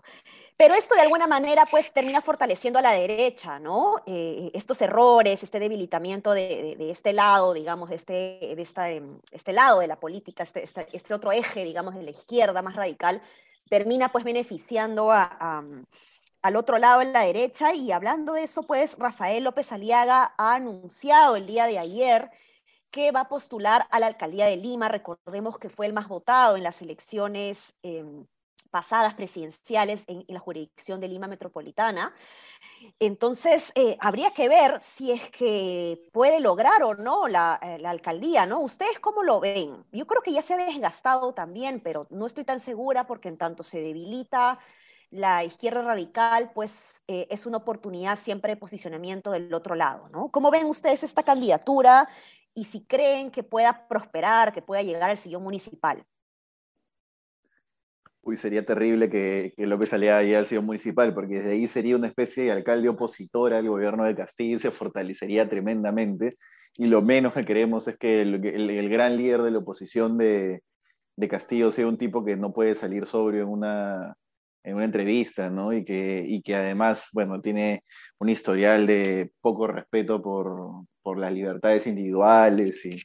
Pero 0.55 0.75
esto 0.75 0.93
de 0.93 1.01
alguna 1.01 1.25
manera 1.25 1.65
pues 1.65 1.91
termina 1.91 2.21
fortaleciendo 2.21 2.77
a 2.77 2.83
la 2.83 2.91
derecha, 2.91 3.57
¿no? 3.57 3.95
Eh, 4.05 4.51
estos 4.53 4.79
errores, 4.79 5.41
este 5.41 5.57
debilitamiento 5.57 6.33
de, 6.33 6.77
este 6.91 7.11
lado, 7.11 7.53
digamos, 7.53 7.89
de 7.89 7.95
este, 7.95 8.53
de 8.55 8.61
esta, 8.61 8.87
este 8.89 9.53
lado 9.53 9.79
de 9.79 9.87
la 9.87 9.99
política, 9.99 10.43
este, 10.43 10.63
este, 10.63 10.87
este, 10.93 11.15
otro 11.15 11.31
eje, 11.31 11.63
digamos, 11.63 11.95
de 11.95 12.03
la 12.03 12.11
izquierda 12.11 12.61
más 12.61 12.75
radical, 12.75 13.23
termina 13.67 14.09
pues 14.09 14.23
beneficiando 14.23 15.11
a 15.11 15.63
al 16.45 16.57
otro 16.57 16.77
lado 16.77 17.01
en 17.01 17.11
la 17.11 17.21
derecha. 17.21 17.73
Y 17.73 17.91
hablando 17.91 18.33
de 18.33 18.43
eso, 18.43 18.63
pues 18.63 18.95
Rafael 18.99 19.43
López 19.43 19.71
Aliaga 19.71 20.35
ha 20.37 20.53
anunciado 20.53 21.35
el 21.35 21.47
día 21.47 21.65
de 21.65 21.79
ayer 21.79 22.29
que 22.91 23.11
va 23.11 23.21
a 23.21 23.27
postular 23.27 23.87
a 23.89 23.99
la 23.99 24.05
alcaldía 24.05 24.45
de 24.45 24.55
Lima. 24.55 24.87
Recordemos 24.87 25.57
que 25.57 25.69
fue 25.69 25.87
el 25.87 25.93
más 25.93 26.07
votado 26.07 26.55
en 26.55 26.61
las 26.61 26.83
elecciones 26.83 27.73
em, 27.81 28.27
pasadas 28.69 29.15
presidenciales 29.15 30.03
en, 30.05 30.23
la 30.27 30.39
jurisdicción 30.39 30.99
de 30.99 31.07
Lima 31.07 31.25
Metropolitana. 31.25 32.13
Entonces, 32.99 33.71
eh, 33.73 33.97
habría 33.99 34.29
que 34.29 34.47
ver 34.47 34.79
si 34.81 35.11
es 35.11 35.27
que 35.31 36.11
puede 36.13 36.39
lograr 36.41 36.83
o 36.83 36.93
no 36.93 37.27
la, 37.27 37.59
eh, 37.59 37.79
la, 37.79 37.89
alcaldía, 37.89 38.45
¿no? 38.45 38.59
¿Ustedes 38.59 38.99
cómo 38.99 39.23
lo 39.23 39.39
ven? 39.39 39.83
Yo 39.91 40.05
creo 40.05 40.21
que 40.21 40.31
ya 40.31 40.43
se 40.43 40.53
ha 40.53 40.57
desgastado 40.57 41.33
también, 41.33 41.79
pero 41.79 42.05
no 42.11 42.27
estoy 42.27 42.43
tan 42.43 42.59
segura 42.59 43.07
porque 43.07 43.29
en 43.29 43.37
tanto 43.37 43.63
se 43.63 43.81
debilita 43.81 44.59
la 45.11 45.43
izquierda 45.43 45.81
radical, 45.81 46.51
pues 46.53 47.03
eh, 47.07 47.27
es 47.29 47.45
una 47.45 47.57
oportunidad 47.57 48.17
siempre 48.17 48.53
de 48.53 48.57
posicionamiento 48.57 49.31
del 49.31 49.53
otro 49.53 49.75
lado, 49.75 50.09
¿no? 50.09 50.29
¿Cómo 50.29 50.51
ven 50.51 50.65
ustedes 50.65 51.03
esta 51.03 51.23
candidatura 51.23 52.07
y 52.53 52.65
si 52.65 52.85
creen 52.85 53.31
que 53.31 53.43
pueda 53.43 53.87
prosperar, 53.87 54.53
que 54.53 54.61
pueda 54.61 54.81
llegar 54.81 55.09
al 55.09 55.17
sillón 55.17 55.43
municipal? 55.43 56.03
Uy, 58.21 58.37
sería 58.37 58.65
terrible 58.65 59.07
que, 59.07 59.53
que 59.55 59.67
López 59.67 59.93
Aliaga 59.93 60.39
al 60.39 60.45
sillón 60.47 60.65
municipal, 60.65 61.13
porque 61.13 61.35
desde 61.35 61.51
ahí 61.51 61.67
sería 61.67 61.95
una 61.95 62.07
especie 62.07 62.45
de 62.45 62.51
alcalde 62.51 62.89
opositor 62.89 63.53
al 63.53 63.69
gobierno 63.69 64.03
de 64.03 64.15
Castillo 64.15 64.57
se 64.57 64.71
fortalecería 64.71 65.47
tremendamente. 65.47 66.37
Y 66.77 66.87
lo 66.87 67.03
menos 67.03 67.33
que 67.33 67.45
queremos 67.45 67.87
es 67.87 67.97
que 67.97 68.21
el, 68.23 68.89
gran 68.89 69.15
líder 69.15 69.43
de 69.43 69.51
la 69.51 69.59
oposición 69.59 70.17
de, 70.17 70.63
de 71.15 71.27
Castillo 71.27 71.69
sea 71.69 71.87
un 71.87 71.97
tipo 71.97 72.25
que 72.25 72.35
no 72.35 72.51
puede 72.51 72.73
salir 72.73 73.05
sobrio 73.05 73.43
en 73.43 73.49
una, 73.49 74.17
en 74.65 74.75
una 74.75 74.85
entrevista, 74.85 75.49
¿no? 75.49 75.71
Y 75.73 75.85
que, 75.85 76.25
y 76.27 76.41
que 76.41 76.55
además, 76.55 77.07
bueno, 77.13 77.39
tiene 77.41 77.83
un 78.19 78.29
historial 78.29 78.87
de 78.87 79.31
poco 79.39 79.67
respeto 79.67 80.21
por, 80.21 80.85
por 81.03 81.19
las 81.19 81.31
libertades 81.31 81.85
individuales 81.87 82.83
y, 82.85 82.99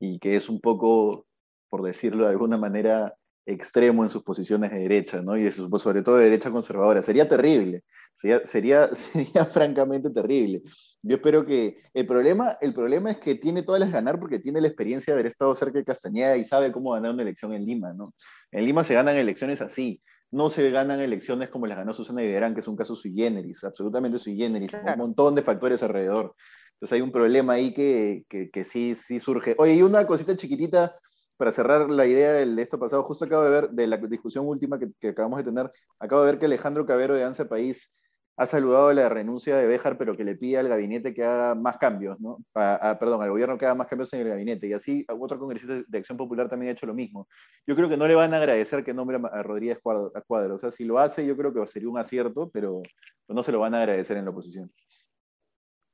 y, 0.00 0.18
que 0.18 0.36
es 0.36 0.48
un 0.48 0.60
poco, 0.60 1.26
por 1.68 1.82
decirlo 1.82 2.24
de 2.24 2.30
alguna 2.30 2.56
manera, 2.56 3.14
extremo 3.46 4.02
en 4.02 4.08
sus 4.08 4.22
posiciones 4.22 4.70
de 4.70 4.78
derecha, 4.78 5.20
¿no? 5.20 5.36
Y 5.36 5.50
sobre 5.52 6.02
todo 6.02 6.16
de 6.16 6.24
derecha 6.24 6.50
conservadora. 6.50 7.02
Sería 7.02 7.28
terrible, 7.28 7.82
sería, 8.14 8.42
sería, 8.46 8.88
sería 8.94 9.44
francamente 9.44 10.08
terrible. 10.08 10.62
Yo 11.02 11.16
espero 11.16 11.44
que 11.44 11.82
el 11.92 12.06
problema, 12.06 12.56
el 12.62 12.72
problema 12.72 13.10
es 13.10 13.18
que 13.18 13.34
tiene 13.34 13.62
todas 13.62 13.80
las 13.80 13.92
ganar 13.92 14.18
porque 14.18 14.38
tiene 14.38 14.62
la 14.62 14.68
experiencia 14.68 15.12
de 15.12 15.20
haber 15.20 15.26
estado 15.26 15.54
cerca 15.54 15.78
de 15.78 15.84
Castañeda 15.84 16.38
y 16.38 16.46
sabe 16.46 16.72
cómo 16.72 16.92
ganar 16.92 17.12
una 17.12 17.22
elección 17.22 17.52
en 17.52 17.66
Lima, 17.66 17.92
¿no? 17.92 18.14
En 18.50 18.64
Lima 18.64 18.82
se 18.84 18.94
ganan 18.94 19.16
elecciones 19.16 19.60
así, 19.60 20.00
no 20.34 20.48
se 20.48 20.68
ganan 20.70 21.00
elecciones 21.00 21.48
como 21.48 21.66
las 21.66 21.78
ganó 21.78 21.94
Susana 21.94 22.22
Iberán, 22.22 22.54
que 22.54 22.60
es 22.60 22.66
un 22.66 22.74
caso 22.74 22.96
sui 22.96 23.14
generis, 23.14 23.62
absolutamente 23.62 24.18
sui 24.18 24.36
generis, 24.36 24.72
con 24.72 24.84
un 24.84 24.98
montón 24.98 25.34
de 25.36 25.42
factores 25.42 25.80
alrededor. 25.82 26.34
Entonces 26.72 26.96
hay 26.96 27.02
un 27.02 27.12
problema 27.12 27.52
ahí 27.52 27.72
que, 27.72 28.24
que, 28.28 28.64
sí, 28.64 28.96
sí 28.96 29.20
surge. 29.20 29.54
Oye, 29.58 29.74
y 29.74 29.82
una 29.82 30.04
cosita 30.06 30.34
chiquitita 30.34 30.96
para 31.36 31.52
cerrar 31.52 31.88
la 31.88 32.04
idea 32.06 32.32
de 32.32 32.62
esto 32.62 32.80
pasado, 32.80 33.04
justo 33.04 33.24
acabo 33.24 33.44
de 33.44 33.50
ver, 33.50 33.70
de 33.70 33.86
la 33.86 33.96
discusión 33.96 34.46
última 34.48 34.76
que, 34.78 34.90
que 35.00 35.08
acabamos 35.08 35.38
de 35.38 35.44
tener, 35.44 35.70
acabo 36.00 36.22
de 36.22 36.32
ver 36.32 36.40
que 36.40 36.46
Alejandro 36.46 36.84
Cabero 36.84 37.14
de 37.14 37.22
Anse 37.22 37.46
País 37.46 37.92
ha 38.36 38.46
saludado 38.46 38.92
la 38.92 39.08
renuncia 39.08 39.56
de 39.56 39.66
Béjar, 39.66 39.96
pero 39.96 40.16
que 40.16 40.24
le 40.24 40.34
pide 40.34 40.58
al 40.58 40.68
gabinete 40.68 41.14
que 41.14 41.24
haga 41.24 41.54
más 41.54 41.76
cambios, 41.78 42.18
¿no? 42.18 42.38
perdón, 42.52 43.22
al 43.22 43.30
gobierno 43.30 43.56
que 43.56 43.64
haga 43.64 43.76
más 43.76 43.86
cambios 43.86 44.12
en 44.12 44.20
el 44.20 44.28
gabinete. 44.28 44.66
Y 44.66 44.72
así 44.72 45.06
otro 45.08 45.38
congresista 45.38 45.82
de 45.86 45.98
Acción 45.98 46.18
Popular 46.18 46.48
también 46.48 46.70
ha 46.70 46.72
hecho 46.72 46.86
lo 46.86 46.94
mismo. 46.94 47.28
Yo 47.66 47.76
creo 47.76 47.88
que 47.88 47.96
no 47.96 48.08
le 48.08 48.14
van 48.14 48.34
a 48.34 48.38
agradecer 48.38 48.82
que 48.82 48.92
nombre 48.92 49.20
a 49.22 49.42
Rodríguez 49.42 49.78
Cuadro. 49.80 50.54
O 50.54 50.58
sea, 50.58 50.70
si 50.70 50.84
lo 50.84 50.98
hace, 50.98 51.24
yo 51.24 51.36
creo 51.36 51.54
que 51.54 51.64
sería 51.66 51.88
un 51.88 51.98
acierto, 51.98 52.50
pero 52.50 52.82
no 53.28 53.42
se 53.42 53.52
lo 53.52 53.60
van 53.60 53.74
a 53.74 53.78
agradecer 53.78 54.16
en 54.16 54.24
la 54.24 54.30
oposición. 54.32 54.72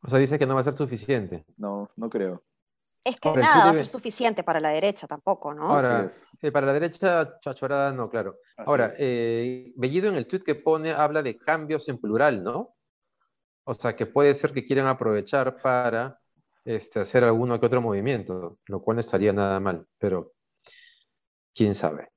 O 0.02 0.08
sea, 0.08 0.18
dice 0.18 0.38
que 0.38 0.46
no 0.46 0.54
va 0.54 0.60
a 0.60 0.64
ser 0.64 0.74
suficiente. 0.74 1.44
No, 1.58 1.90
no 1.96 2.08
creo. 2.08 2.42
Es 3.02 3.18
que 3.18 3.32
nada 3.32 3.64
va 3.64 3.70
a 3.70 3.74
ser 3.74 3.86
suficiente 3.86 4.44
para 4.44 4.60
la 4.60 4.70
derecha 4.70 5.06
tampoco, 5.06 5.54
¿no? 5.54 5.72
Ahora, 5.72 6.08
eh, 6.42 6.52
para 6.52 6.66
la 6.66 6.72
derecha, 6.74 7.38
chachorada 7.40 7.92
no, 7.92 8.10
claro. 8.10 8.38
Ahora, 8.58 8.92
eh, 8.98 9.72
Bellido 9.76 10.08
en 10.08 10.16
el 10.16 10.26
tweet 10.26 10.42
que 10.42 10.54
pone 10.54 10.92
habla 10.92 11.22
de 11.22 11.38
cambios 11.38 11.88
en 11.88 11.98
plural, 11.98 12.42
¿no? 12.42 12.76
O 13.64 13.74
sea, 13.74 13.96
que 13.96 14.06
puede 14.06 14.34
ser 14.34 14.52
que 14.52 14.66
quieran 14.66 14.86
aprovechar 14.86 15.62
para 15.62 16.18
este, 16.64 17.00
hacer 17.00 17.24
alguno 17.24 17.58
que 17.58 17.66
otro 17.66 17.80
movimiento, 17.80 18.58
lo 18.66 18.82
cual 18.82 18.96
no 18.96 19.00
estaría 19.00 19.32
nada 19.32 19.60
mal, 19.60 19.86
pero 19.98 20.32
quién 21.54 21.74
sabe. 21.74 22.10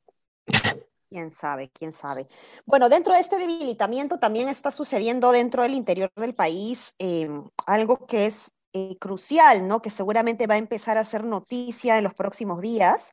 Quién 1.10 1.32
sabe, 1.32 1.70
quién 1.70 1.94
sabe. 1.94 2.28
Bueno, 2.66 2.90
dentro 2.90 3.14
de 3.14 3.20
este 3.20 3.38
debilitamiento 3.38 4.18
también 4.18 4.50
está 4.50 4.72
sucediendo 4.72 5.32
dentro 5.32 5.62
del 5.62 5.76
interior 5.76 6.12
del 6.16 6.34
país 6.34 6.96
eh, 6.98 7.30
algo 7.68 8.06
que 8.08 8.26
es 8.26 8.56
eh, 8.74 8.98
crucial, 9.00 9.68
¿no? 9.68 9.82
que 9.82 9.90
seguramente 9.90 10.48
va 10.48 10.56
a 10.56 10.58
empezar 10.58 10.98
a 10.98 11.06
ser 11.06 11.24
noticia 11.24 11.98
en 11.98 12.04
los 12.04 12.14
próximos 12.14 12.62
días, 12.62 13.12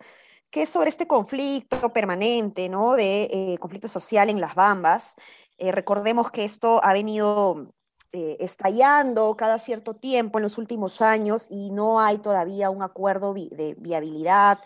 que 0.51 0.63
es 0.63 0.71
sobre 0.71 0.91
este 0.91 1.07
conflicto 1.07 1.93
permanente, 1.93 2.69
¿no? 2.69 2.95
de 2.95 3.25
eh, 3.25 3.59
conflicto 3.59 3.89
social 3.89 4.31
en 4.31 4.41
las 4.41 4.55
Bambas. 4.55 5.17
Eh, 5.59 5.73
recordemos 5.73 6.31
que 6.31 6.45
esto 6.45 6.83
ha 6.85 6.93
venido 6.93 7.75
estallando 8.13 9.37
cada 9.37 9.61
cierto 9.61 9.95
tiempo 9.95 10.39
en 10.39 10.43
los 10.43 10.59
últimos 10.59 11.01
años 11.01 11.47
y 11.49 11.71
no 11.71 12.01
hay 12.01 12.19
todavía 12.19 12.69
un 12.69 12.83
acuerdo 12.83 13.33
de 13.35 13.77
viabilidad 13.79 14.59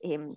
em, 0.00 0.34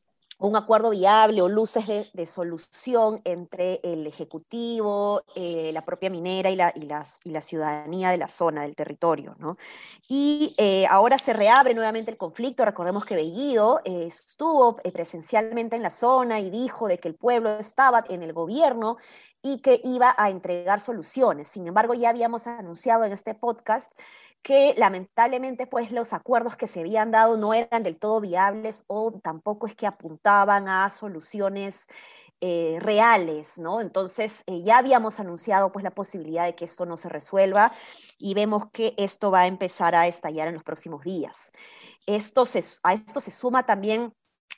un 0.47 0.55
acuerdo 0.55 0.89
viable 0.89 1.41
o 1.41 1.47
luces 1.47 2.11
de, 2.13 2.25
solución 2.25 3.21
entre 3.25 3.79
el 3.83 4.07
Ejecutivo, 4.07 5.23
eh, 5.35 5.71
la 5.71 5.81
propia 5.81 6.09
minera 6.09 6.49
y 6.49 6.55
la, 6.55 6.73
y, 6.75 6.85
la, 7.29 7.41
ciudadanía 7.41 8.09
de 8.09 8.17
la 8.17 8.27
zona, 8.27 8.63
del 8.63 8.75
territorio. 8.75 9.35
¿no? 9.37 9.57
Y 10.07 10.55
eh, 10.57 10.87
ahora 10.89 11.19
se 11.19 11.33
reabre 11.33 11.75
nuevamente 11.75 12.09
el 12.09 12.17
conflicto. 12.17 12.65
Recordemos 12.65 13.05
que 13.05 13.15
Bellido 13.15 13.81
eh, 13.85 14.05
estuvo 14.07 14.75
presencialmente 14.77 15.75
en 15.75 15.83
la 15.83 15.91
zona 15.91 16.39
y 16.39 16.49
dijo 16.49 16.87
de 16.87 16.97
que 16.97 17.07
el 17.07 17.15
pueblo 17.15 17.57
estaba 17.59 18.03
en 18.09 18.23
el 18.23 18.33
gobierno 18.33 18.97
y 19.43 19.59
que 19.59 19.79
iba 19.83 20.15
a 20.17 20.31
entregar 20.31 20.79
soluciones. 20.79 21.49
Sin 21.49 21.67
embargo, 21.67 21.93
ya 21.93 22.09
habíamos 22.09 22.47
anunciado 22.47 23.05
en 23.05 23.11
este 23.11 23.35
podcast 23.35 23.91
que 24.41 24.73
lamentablemente 24.77 25.67
pues 25.67 25.91
los 25.91 26.13
acuerdos 26.13 26.55
que 26.55 26.67
se 26.67 26.81
habían 26.81 27.11
dado 27.11 27.37
no 27.37 27.53
eran 27.53 27.83
del 27.83 27.99
todo 27.99 28.21
viables 28.21 28.83
o 28.87 29.11
tampoco 29.23 29.67
es 29.67 29.75
que 29.75 29.87
apuntaban 29.87 30.67
a 30.67 30.89
soluciones 30.89 31.87
eh, 32.43 32.79
reales, 32.81 33.59
¿no? 33.59 33.81
Entonces 33.81 34.43
eh, 34.47 34.63
ya 34.63 34.79
habíamos 34.79 35.19
anunciado 35.19 35.71
pues 35.71 35.83
la 35.83 35.91
posibilidad 35.91 36.45
de 36.45 36.55
que 36.55 36.65
esto 36.65 36.87
no 36.87 36.97
se 36.97 37.07
resuelva 37.07 37.71
y 38.17 38.33
vemos 38.33 38.71
que 38.71 38.95
esto 38.97 39.29
va 39.29 39.41
a 39.41 39.47
empezar 39.47 39.93
a 39.93 40.07
estallar 40.07 40.47
en 40.47 40.55
los 40.55 40.63
próximos 40.63 41.03
días. 41.03 41.51
Esto 42.07 42.43
a 42.83 42.93
esto 42.93 43.21
se 43.21 43.29
suma 43.29 43.67
también 43.67 44.11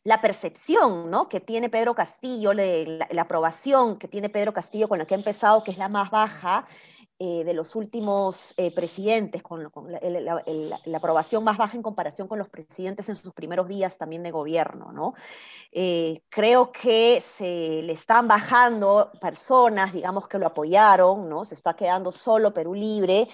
la 0.05 0.21
percepción 0.21 1.09
¿no? 1.09 1.27
que 1.27 1.41
tiene 1.41 1.69
Pedro 1.69 1.93
Castillo, 1.93 2.53
la, 2.53 2.63
la, 3.09 3.21
aprobación 3.21 3.97
que 3.97 4.07
tiene 4.07 4.29
Pedro 4.29 4.53
Castillo 4.53 4.87
con 4.87 4.97
la 4.99 5.05
que 5.05 5.15
ha 5.15 5.17
empezado, 5.17 5.63
que 5.63 5.71
es 5.71 5.77
la 5.77 5.89
más 5.89 6.09
baja, 6.09 6.65
eh, 7.19 7.43
de 7.43 7.53
los 7.53 7.75
últimos 7.75 8.55
eh, 8.57 8.71
presidentes, 8.73 9.43
con, 9.43 9.71
la, 9.71 10.97
aprobación 10.97 11.43
más 11.43 11.57
baja 11.57 11.77
en 11.77 11.83
comparación 11.83 12.27
con 12.27 12.39
los 12.39 12.49
presidentes 12.49 13.07
en 13.07 13.15
sus 13.15 13.31
primeros 13.33 13.67
días 13.67 13.99
también 13.99 14.23
de 14.23 14.31
gobierno. 14.31 14.91
¿no? 14.91 15.13
Eh, 15.71 16.23
creo 16.27 16.71
que 16.71 17.21
se 17.21 17.81
le 17.83 17.93
están 17.93 18.27
bajando 18.27 19.11
personas, 19.21 19.93
digamos, 19.93 20.27
que 20.27 20.39
lo 20.39 20.47
apoyaron, 20.47 21.29
¿no? 21.29 21.45
se 21.45 21.53
está 21.53 21.75
quedando 21.75 22.11
solo 22.11 22.51
Perú 22.51 22.73
Libre. 22.73 23.27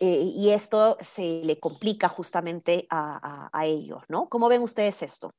y 0.00 0.50
esto 0.50 0.98
se 1.00 1.40
le 1.44 1.60
complica 1.60 2.08
justamente 2.08 2.84
a, 2.90 3.48
a, 3.52 3.64
ellos, 3.64 4.02
¿no? 4.08 4.28
¿Cómo 4.28 4.48
ven 4.48 4.62
ustedes 4.62 5.02
esto? 5.02 5.30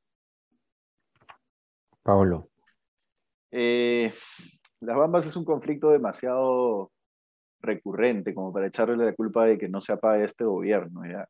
Pablo. 2.02 2.48
las 3.50 4.96
Bambas 4.96 5.26
es 5.26 5.36
un 5.36 5.44
conflicto 5.44 5.90
demasiado 5.90 6.90
recurrente 7.60 8.34
como 8.34 8.52
para 8.52 8.66
echarle 8.66 8.96
la 9.04 9.14
culpa 9.14 9.46
de 9.46 9.58
que 9.58 9.68
no 9.68 9.80
se 9.80 9.92
apague 9.92 10.24
este 10.24 10.44
gobierno, 10.44 11.02
¿ya? 11.06 11.26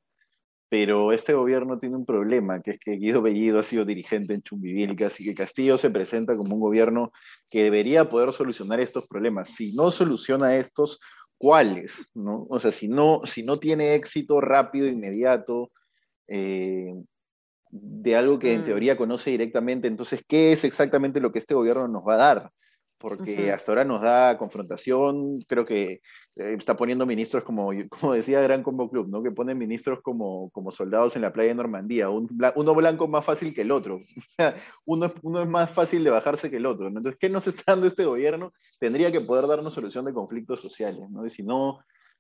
Pero 0.68 1.12
este 1.12 1.32
gobierno 1.32 1.78
tiene 1.78 1.96
un 1.96 2.04
problema, 2.04 2.60
que 2.60 2.72
es 2.72 2.80
que 2.80 2.92
Guido 2.92 3.22
Bellido 3.22 3.60
ha 3.60 3.62
sido 3.62 3.84
dirigente 3.84 4.34
en 4.34 4.42
Chumbivilca, 4.42 5.06
así 5.06 5.24
que 5.24 5.34
Castillo 5.34 5.78
se 5.78 5.90
presenta 5.90 6.36
como 6.36 6.56
un 6.56 6.60
gobierno 6.60 7.12
que 7.48 7.62
debería 7.62 8.08
poder 8.08 8.32
solucionar 8.32 8.80
estos 8.80 9.06
problemas. 9.06 9.50
Si 9.50 9.74
no 9.74 9.92
soluciona 9.92 10.56
estos, 10.56 10.98
¿cuáles? 11.38 12.08
¿no? 12.14 12.46
O 12.50 12.58
sea, 12.58 12.72
si 12.72 12.88
no, 12.88 13.20
si 13.24 13.44
no 13.44 13.60
tiene 13.60 13.94
éxito 13.94 14.40
rápido, 14.40 14.88
inmediato, 14.88 15.70
eh, 16.26 16.94
de 17.70 18.16
algo 18.16 18.38
que 18.38 18.54
en 18.54 18.62
mm. 18.62 18.64
teoría 18.64 18.96
conoce 18.96 19.30
directamente, 19.30 19.86
entonces, 19.86 20.22
¿qué 20.26 20.52
es 20.52 20.64
exactamente 20.64 21.20
lo 21.20 21.30
que 21.30 21.38
este 21.38 21.54
gobierno 21.54 21.86
nos 21.86 22.02
va 22.02 22.14
a 22.14 22.16
dar? 22.16 22.50
Porque 23.08 23.52
hasta 23.52 23.70
ahora 23.70 23.84
nos 23.84 24.02
da 24.02 24.36
confrontación, 24.36 25.40
creo 25.42 25.64
que 25.64 26.00
eh, 26.34 26.56
está 26.58 26.76
poniendo 26.76 27.06
ministros 27.06 27.44
como, 27.44 27.70
como 27.88 28.14
decía 28.14 28.40
Gran 28.40 28.64
Combo 28.64 28.90
Club, 28.90 29.08
¿no? 29.08 29.22
que 29.22 29.30
ponen 29.30 29.56
ministros 29.56 30.00
como, 30.02 30.50
como 30.50 30.72
soldados 30.72 31.14
en 31.14 31.22
la 31.22 31.32
playa 31.32 31.50
de 31.50 31.54
Normandía, 31.54 32.10
uno 32.10 32.74
blanco 32.74 33.06
más 33.06 33.24
fácil 33.24 33.54
que 33.54 33.60
el 33.60 33.70
otro, 33.70 34.00
uno, 34.84 35.12
uno 35.22 35.40
es 35.40 35.48
más 35.48 35.70
fácil 35.70 36.02
de 36.02 36.10
bajarse 36.10 36.50
que 36.50 36.56
el 36.56 36.66
otro. 36.66 36.88
Entonces, 36.88 37.16
¿qué 37.16 37.28
nos 37.28 37.46
está 37.46 37.62
dando 37.74 37.86
este 37.86 38.04
gobierno? 38.04 38.52
Tendría 38.80 39.12
que 39.12 39.20
poder 39.20 39.46
darnos 39.46 39.72
solución 39.72 40.04
de 40.04 40.12
conflictos 40.12 40.60
sociales, 40.60 41.08
¿no? 41.08 41.24
y 41.24 41.30
si 41.30 41.44
no, 41.44 41.78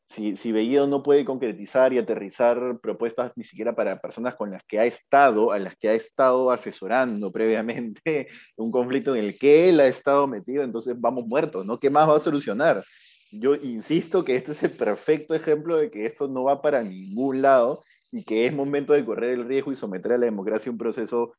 si, 0.08 0.36
si 0.36 0.52
Bellido 0.52 0.86
no 0.86 1.02
puede 1.02 1.24
concretizar 1.24 1.92
y 1.92 1.98
aterrizar 1.98 2.78
propuestas 2.80 3.32
ni 3.36 3.44
siquiera 3.44 3.74
para 3.74 4.00
personas 4.00 4.36
con 4.36 4.50
las 4.50 4.62
que 4.64 4.78
ha 4.78 4.86
estado, 4.86 5.52
a 5.52 5.58
las 5.58 5.76
que 5.76 5.88
ha 5.88 5.94
estado 5.94 6.50
asesorando 6.50 7.32
previamente, 7.32 8.28
un 8.56 8.70
conflicto 8.70 9.14
en 9.16 9.24
el 9.24 9.38
que 9.38 9.68
él 9.68 9.80
ha 9.80 9.86
estado 9.86 10.26
metido, 10.26 10.62
entonces 10.62 10.94
vamos 10.98 11.26
muertos, 11.26 11.66
¿no? 11.66 11.78
¿Qué 11.78 11.90
más 11.90 12.08
va 12.08 12.16
a 12.16 12.20
solucionar? 12.20 12.84
Yo 13.32 13.56
insisto 13.56 14.24
que 14.24 14.36
este 14.36 14.52
es 14.52 14.62
el 14.62 14.70
perfecto 14.70 15.34
ejemplo 15.34 15.76
de 15.76 15.90
que 15.90 16.06
esto 16.06 16.28
no 16.28 16.44
va 16.44 16.62
para 16.62 16.82
ningún 16.82 17.42
lado 17.42 17.82
y 18.12 18.24
que 18.24 18.46
es 18.46 18.54
momento 18.54 18.92
de 18.92 19.04
correr 19.04 19.30
el 19.30 19.46
riesgo 19.46 19.72
y 19.72 19.76
someter 19.76 20.12
a 20.12 20.18
la 20.18 20.26
democracia 20.26 20.70
un 20.70 20.78
proceso, 20.78 21.34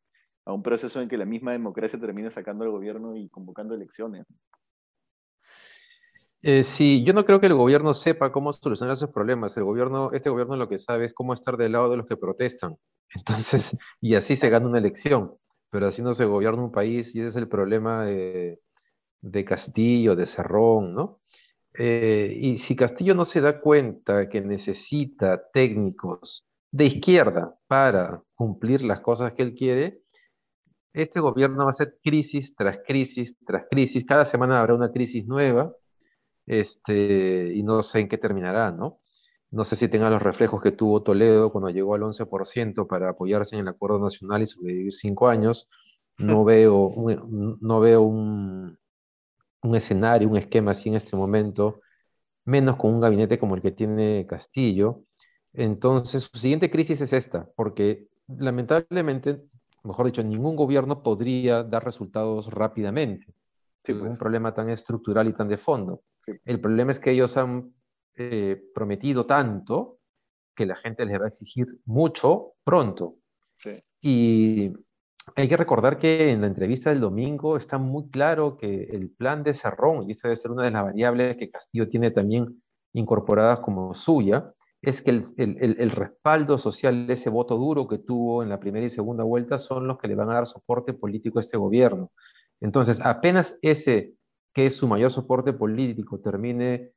a 0.45 0.53
un 0.53 0.61
proceso 0.61 1.01
en 1.01 1.07
que 1.07 1.17
la 1.17 1.25
misma 1.25 1.53
democracia 1.53 1.99
termine 1.99 2.29
sacando 2.29 2.65
al 2.65 2.71
gobierno 2.71 3.15
y 3.15 3.29
convocando 3.29 3.73
elecciones. 3.73 4.25
Eh, 6.43 6.63
sí, 6.63 7.03
yo 7.03 7.13
no 7.13 7.25
creo 7.25 7.39
que 7.39 7.47
el 7.47 7.55
gobierno 7.55 7.93
sepa 7.93 8.31
cómo 8.31 8.53
solucionar 8.53 8.93
esos 8.93 9.09
problemas. 9.11 9.57
El 9.57 9.63
gobierno, 9.63 10.11
este 10.13 10.29
gobierno 10.29 10.55
lo 10.55 10.69
que 10.69 10.77
sabe 10.77 11.05
es 11.05 11.13
cómo 11.13 11.33
estar 11.33 11.57
del 11.57 11.71
lado 11.71 11.89
de 11.89 11.97
los 11.97 12.07
que 12.07 12.17
protestan. 12.17 12.77
Entonces, 13.15 13.75
y 14.01 14.15
así 14.15 14.35
se 14.35 14.49
gana 14.49 14.67
una 14.67 14.77
elección, 14.77 15.33
pero 15.71 15.87
así 15.87 16.01
no 16.01 16.13
se 16.13 16.25
gobierna 16.25 16.63
un 16.63 16.71
país 16.71 17.15
y 17.15 17.19
ese 17.19 17.29
es 17.29 17.35
el 17.37 17.47
problema 17.47 18.05
de, 18.05 18.59
Castillo, 19.45 20.15
de 20.15 20.25
Cerrón, 20.25 20.93
¿no? 20.93 21.21
Eh, 21.79 22.35
y 22.39 22.57
si 22.57 22.75
Castillo 22.75 23.13
no 23.13 23.25
se 23.25 23.41
da 23.41 23.59
cuenta 23.61 24.29
que 24.29 24.41
necesita 24.41 25.43
técnicos 25.51 26.45
de 26.71 26.85
izquierda 26.85 27.55
para 27.67 28.23
cumplir 28.35 28.81
las 28.83 29.01
cosas 29.01 29.33
que 29.33 29.43
él 29.43 29.53
quiere, 29.53 30.01
este 30.93 31.19
gobierno 31.19 31.65
va 31.65 31.69
a 31.69 31.73
ser 31.73 31.97
crisis 32.03 32.55
tras 32.55 32.79
crisis 32.85 33.35
tras 33.45 33.65
crisis. 33.69 34.05
Cada 34.05 34.25
semana 34.25 34.59
habrá 34.59 34.73
una 34.73 34.91
crisis 34.91 35.25
nueva 35.27 35.71
este, 36.47 37.53
y 37.53 37.63
no 37.63 37.83
sé 37.83 37.99
en 37.99 38.09
qué 38.09 38.17
terminará, 38.17 38.71
¿no? 38.71 38.99
No 39.51 39.63
sé 39.63 39.75
si 39.75 39.87
tenga 39.89 40.09
los 40.09 40.21
reflejos 40.21 40.61
que 40.61 40.71
tuvo 40.71 41.03
Toledo 41.03 41.51
cuando 41.51 41.69
llegó 41.69 41.95
al 41.95 42.03
11% 42.03 42.87
para 42.87 43.09
apoyarse 43.09 43.55
en 43.55 43.61
el 43.61 43.67
acuerdo 43.69 43.99
nacional 43.99 44.41
y 44.41 44.47
sobrevivir 44.47 44.93
cinco 44.93 45.29
años. 45.29 45.69
No 46.17 46.43
veo, 46.43 46.87
un, 46.87 47.57
no 47.61 47.79
veo 47.79 48.01
un, 48.01 48.77
un 49.63 49.75
escenario, 49.75 50.29
un 50.29 50.37
esquema 50.37 50.71
así 50.71 50.89
en 50.89 50.95
este 50.95 51.15
momento, 51.15 51.81
menos 52.45 52.77
con 52.77 52.93
un 52.93 53.01
gabinete 53.01 53.37
como 53.39 53.55
el 53.55 53.61
que 53.61 53.71
tiene 53.71 54.25
Castillo. 54.27 55.03
Entonces, 55.53 56.23
su 56.23 56.37
siguiente 56.37 56.71
crisis 56.71 57.01
es 57.01 57.13
esta, 57.13 57.49
porque 57.55 58.07
lamentablemente, 58.27 59.43
mejor 59.83 60.07
dicho, 60.07 60.23
ningún 60.23 60.55
gobierno 60.55 61.03
podría 61.03 61.63
dar 61.63 61.85
resultados 61.85 62.47
rápidamente. 62.51 63.27
Sí, 63.83 63.93
Un 63.93 63.99
pues. 63.99 64.17
problema 64.17 64.53
tan 64.53 64.69
estructural 64.69 65.27
y 65.27 65.33
tan 65.33 65.47
de 65.47 65.57
fondo. 65.57 66.01
El 66.45 66.59
problema 66.59 66.91
es 66.91 66.99
que 66.99 67.11
ellos 67.11 67.37
han 67.37 67.73
eh, 68.15 68.61
prometido 68.73 69.25
tanto 69.25 69.99
que 70.55 70.65
la 70.65 70.75
gente 70.75 71.05
les 71.05 71.19
va 71.19 71.25
a 71.25 71.29
exigir 71.29 71.67
mucho 71.85 72.53
pronto. 72.63 73.15
Y 74.01 74.71
hay 75.35 75.49
que 75.49 75.57
recordar 75.57 75.97
que 75.97 76.31
en 76.31 76.41
la 76.41 76.47
entrevista 76.47 76.89
del 76.89 77.01
domingo 77.01 77.57
está 77.57 77.77
muy 77.77 78.09
claro 78.09 78.57
que 78.57 78.83
el 78.91 79.09
plan 79.09 79.43
de 79.43 79.53
Cerrón, 79.53 80.07
y 80.07 80.11
esa 80.11 80.27
debe 80.27 80.35
ser 80.37 80.51
una 80.51 80.63
de 80.63 80.71
las 80.71 80.83
variables 80.83 81.37
que 81.37 81.49
Castillo 81.49 81.89
tiene 81.89 82.11
también 82.11 82.61
incorporadas 82.93 83.59
como 83.59 83.93
suya, 83.93 84.53
es 84.81 85.01
que 85.01 85.11
el, 85.11 85.25
el, 85.37 85.91
respaldo 85.91 86.57
social 86.57 87.07
de 87.07 87.13
ese 87.13 87.29
voto 87.29 87.57
duro 87.57 87.87
que 87.87 87.97
tuvo 87.97 88.43
en 88.43 88.49
la 88.49 88.59
primera 88.59 88.85
y 88.85 88.89
segunda 88.89 89.23
vuelta 89.23 89.57
son 89.57 89.87
los 89.87 89.97
que 89.97 90.07
le 90.07 90.15
van 90.15 90.29
a 90.29 90.35
dar 90.35 90.47
soporte 90.47 90.93
político 90.93 91.39
a 91.39 91.41
este 91.41 91.57
gobierno. 91.57 92.11
Entonces, 92.61 93.01
apenas 93.03 93.57
ese 93.61 94.13
que 94.57 94.71
su 94.71 94.87
mayor 94.87 95.11
soporte 95.11 95.53
político 95.53 96.19
termine 96.19 96.91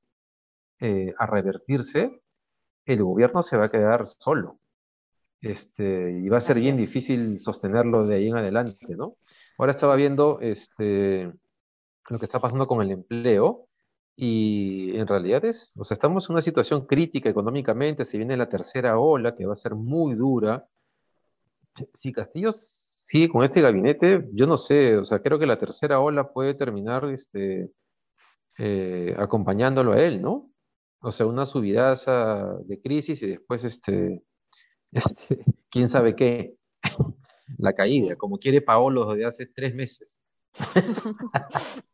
eh, 0.78 1.12
a 1.18 1.26
revertirse, 1.26 2.22
el 2.86 3.02
gobierno 3.02 3.42
se 3.42 3.58
va 3.58 3.66
a 3.66 3.70
quedar 3.70 4.06
solo. 4.06 4.60
Este, 5.42 6.10
y 6.22 6.26
va 6.30 6.38
a 6.38 6.40
ser 6.40 6.58
bien 6.58 6.78
difícil 6.78 7.38
sostenerlo 7.38 8.06
de 8.06 8.14
ahí 8.14 8.28
en 8.28 8.38
adelante, 8.38 8.96
¿no? 8.96 9.18
Ahora 9.58 9.72
estaba 9.72 9.94
viendo 9.94 10.40
este, 10.40 11.30
lo 12.08 12.18
que 12.18 12.24
está 12.24 12.40
pasando 12.40 12.66
con 12.66 12.80
el 12.80 12.92
empleo 12.92 13.68
y 14.16 14.96
en 14.96 15.06
realidad 15.06 15.44
es, 15.44 15.74
o 15.76 15.84
sea, 15.84 15.96
estamos 15.96 16.30
en 16.30 16.36
una 16.36 16.42
situación 16.42 16.86
crítica 16.86 17.28
económicamente, 17.28 18.06
se 18.06 18.16
viene 18.16 18.38
la 18.38 18.48
tercera 18.48 18.98
ola 18.98 19.36
que 19.36 19.44
va 19.44 19.52
a 19.52 19.56
ser 19.56 19.74
muy 19.74 20.14
dura. 20.14 20.66
Si 21.92 22.10
Castillo 22.10 22.52
Sí, 23.10 23.28
con 23.28 23.42
este 23.42 23.60
gabinete, 23.60 24.28
yo 24.32 24.46
no 24.46 24.56
sé, 24.56 24.96
o 24.96 25.04
sea, 25.04 25.20
creo 25.20 25.40
que 25.40 25.46
la 25.46 25.58
tercera 25.58 25.98
ola 25.98 26.32
puede 26.32 26.54
terminar 26.54 27.06
este, 27.06 27.72
eh, 28.56 29.16
acompañándolo 29.18 29.94
a 29.94 30.00
él, 30.00 30.22
¿no? 30.22 30.52
O 31.00 31.10
sea, 31.10 31.26
una 31.26 31.44
subidaza 31.44 32.54
de 32.66 32.80
crisis 32.80 33.20
y 33.22 33.26
después, 33.26 33.64
este, 33.64 34.22
este, 34.92 35.44
quién 35.70 35.88
sabe 35.88 36.14
qué, 36.14 36.54
la 37.58 37.72
caída, 37.72 38.14
como 38.14 38.38
quiere 38.38 38.62
Paolo 38.62 39.12
desde 39.12 39.26
hace 39.26 39.46
tres 39.46 39.74
meses. 39.74 40.20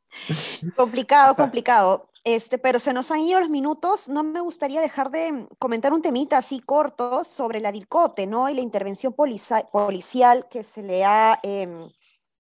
complicado, 0.77 1.35
complicado. 1.35 2.11
Este, 2.27 2.59
pero 2.59 2.81
se 2.81 2.93
nos 2.93 3.13
han 3.13 3.21
ido 3.21 3.39
los 3.39 3.51
minutos. 3.51 4.09
No 4.09 4.25
me 4.25 4.41
gustaría 4.41 4.81
dejar 4.81 5.13
de 5.13 5.47
comentar 5.61 5.93
un 5.93 6.03
temita 6.03 6.39
así 6.39 6.59
corto 6.59 7.23
sobre 7.23 7.61
la 7.61 7.71
DICOTE, 7.71 8.27
¿no? 8.27 8.49
Y 8.49 8.55
la 8.55 8.63
intervención 8.63 9.13
policial 9.13 10.49
que 10.51 10.65
se 10.65 10.83
le 10.83 11.05
ha 11.05 11.39
em, 11.45 11.89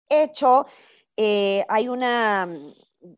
hecho, 0.08 0.66
eh, 1.16 1.64
hay 1.68 1.86
una, 1.86 2.48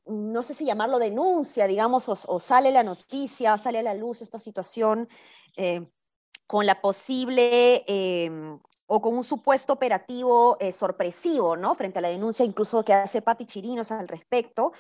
no 0.05 0.43
sé 0.43 0.53
si 0.53 0.67
llamarlo 0.67 0.99
denuncia, 0.99 1.67
digamos, 1.67 2.07
o, 2.07 2.39
sale 2.39 2.71
la 2.71 2.83
noticia, 2.83 3.57
sale 3.57 3.79
a 3.79 3.83
la 3.83 3.95
luz 3.95 4.21
esta 4.21 4.39
situación 4.39 5.09
eh, 5.57 5.89
con 6.47 6.67
la 6.67 6.83
posible 6.83 7.83
em, 7.87 8.61
o 8.87 9.01
con 9.01 9.17
un 9.17 9.25
supuesto 9.25 9.73
operativo 9.73 10.59
eh, 10.61 10.75
sorpresivo, 10.75 11.57
¿no? 11.57 11.75
Frente 11.75 12.01
a 12.01 12.03
la 12.03 12.09
denuncia 12.11 12.45
incluso 12.45 12.85
que 12.85 12.93
hace 12.93 13.23
Pati 13.23 13.47
Chirinos 13.47 13.91
al 13.91 14.07
respecto. 14.07 14.73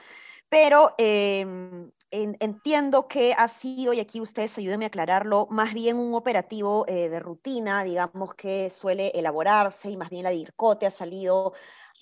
Pero 0.48 0.94
em, 0.98 1.90
entiendo 2.10 3.06
que 3.06 3.34
ha 3.36 3.48
sido, 3.48 3.92
y 3.92 4.00
aquí 4.00 4.20
ustedes 4.20 4.56
ayúdenme 4.58 4.86
a 4.86 4.88
aclararlo, 4.88 5.46
más 5.50 5.74
bien 5.74 5.98
un 5.98 6.14
operativo 6.14 6.86
eh, 6.88 7.08
de 7.08 7.20
rutina, 7.20 7.84
digamos, 7.84 8.34
que 8.34 8.70
suele 8.70 9.08
elaborarse 9.14 9.90
y 9.90 9.96
más 9.96 10.10
bien 10.10 10.24
la 10.24 10.30
DIRCOTE 10.30 10.86
ha 10.86 10.90
salido 10.90 11.52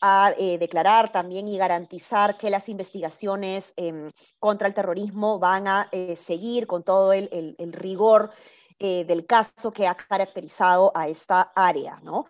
a 0.03 0.33
eh, 0.39 0.59
declarar 0.59 1.11
también 1.11 1.49
y 1.49 1.57
garantizar 1.57 2.37
que 2.37 2.51
las 2.51 2.69
investigaciones 2.69 3.73
em, 3.77 4.13
contra 4.39 4.69
el 4.69 4.75
terrorismo 4.75 5.39
van 5.39 5.67
a 5.69 5.89
seguir 6.17 6.67
con 6.67 6.85
todo 6.85 7.13
el, 7.13 7.57
rigor 7.73 8.31
eh, 8.79 9.05
del 9.07 9.25
caso 9.25 9.73
que 9.73 9.87
ha 9.87 9.95
caracterizado 9.95 10.93
a 10.95 11.09
esta 11.09 11.51
área, 11.55 11.99
¿no? 12.03 12.27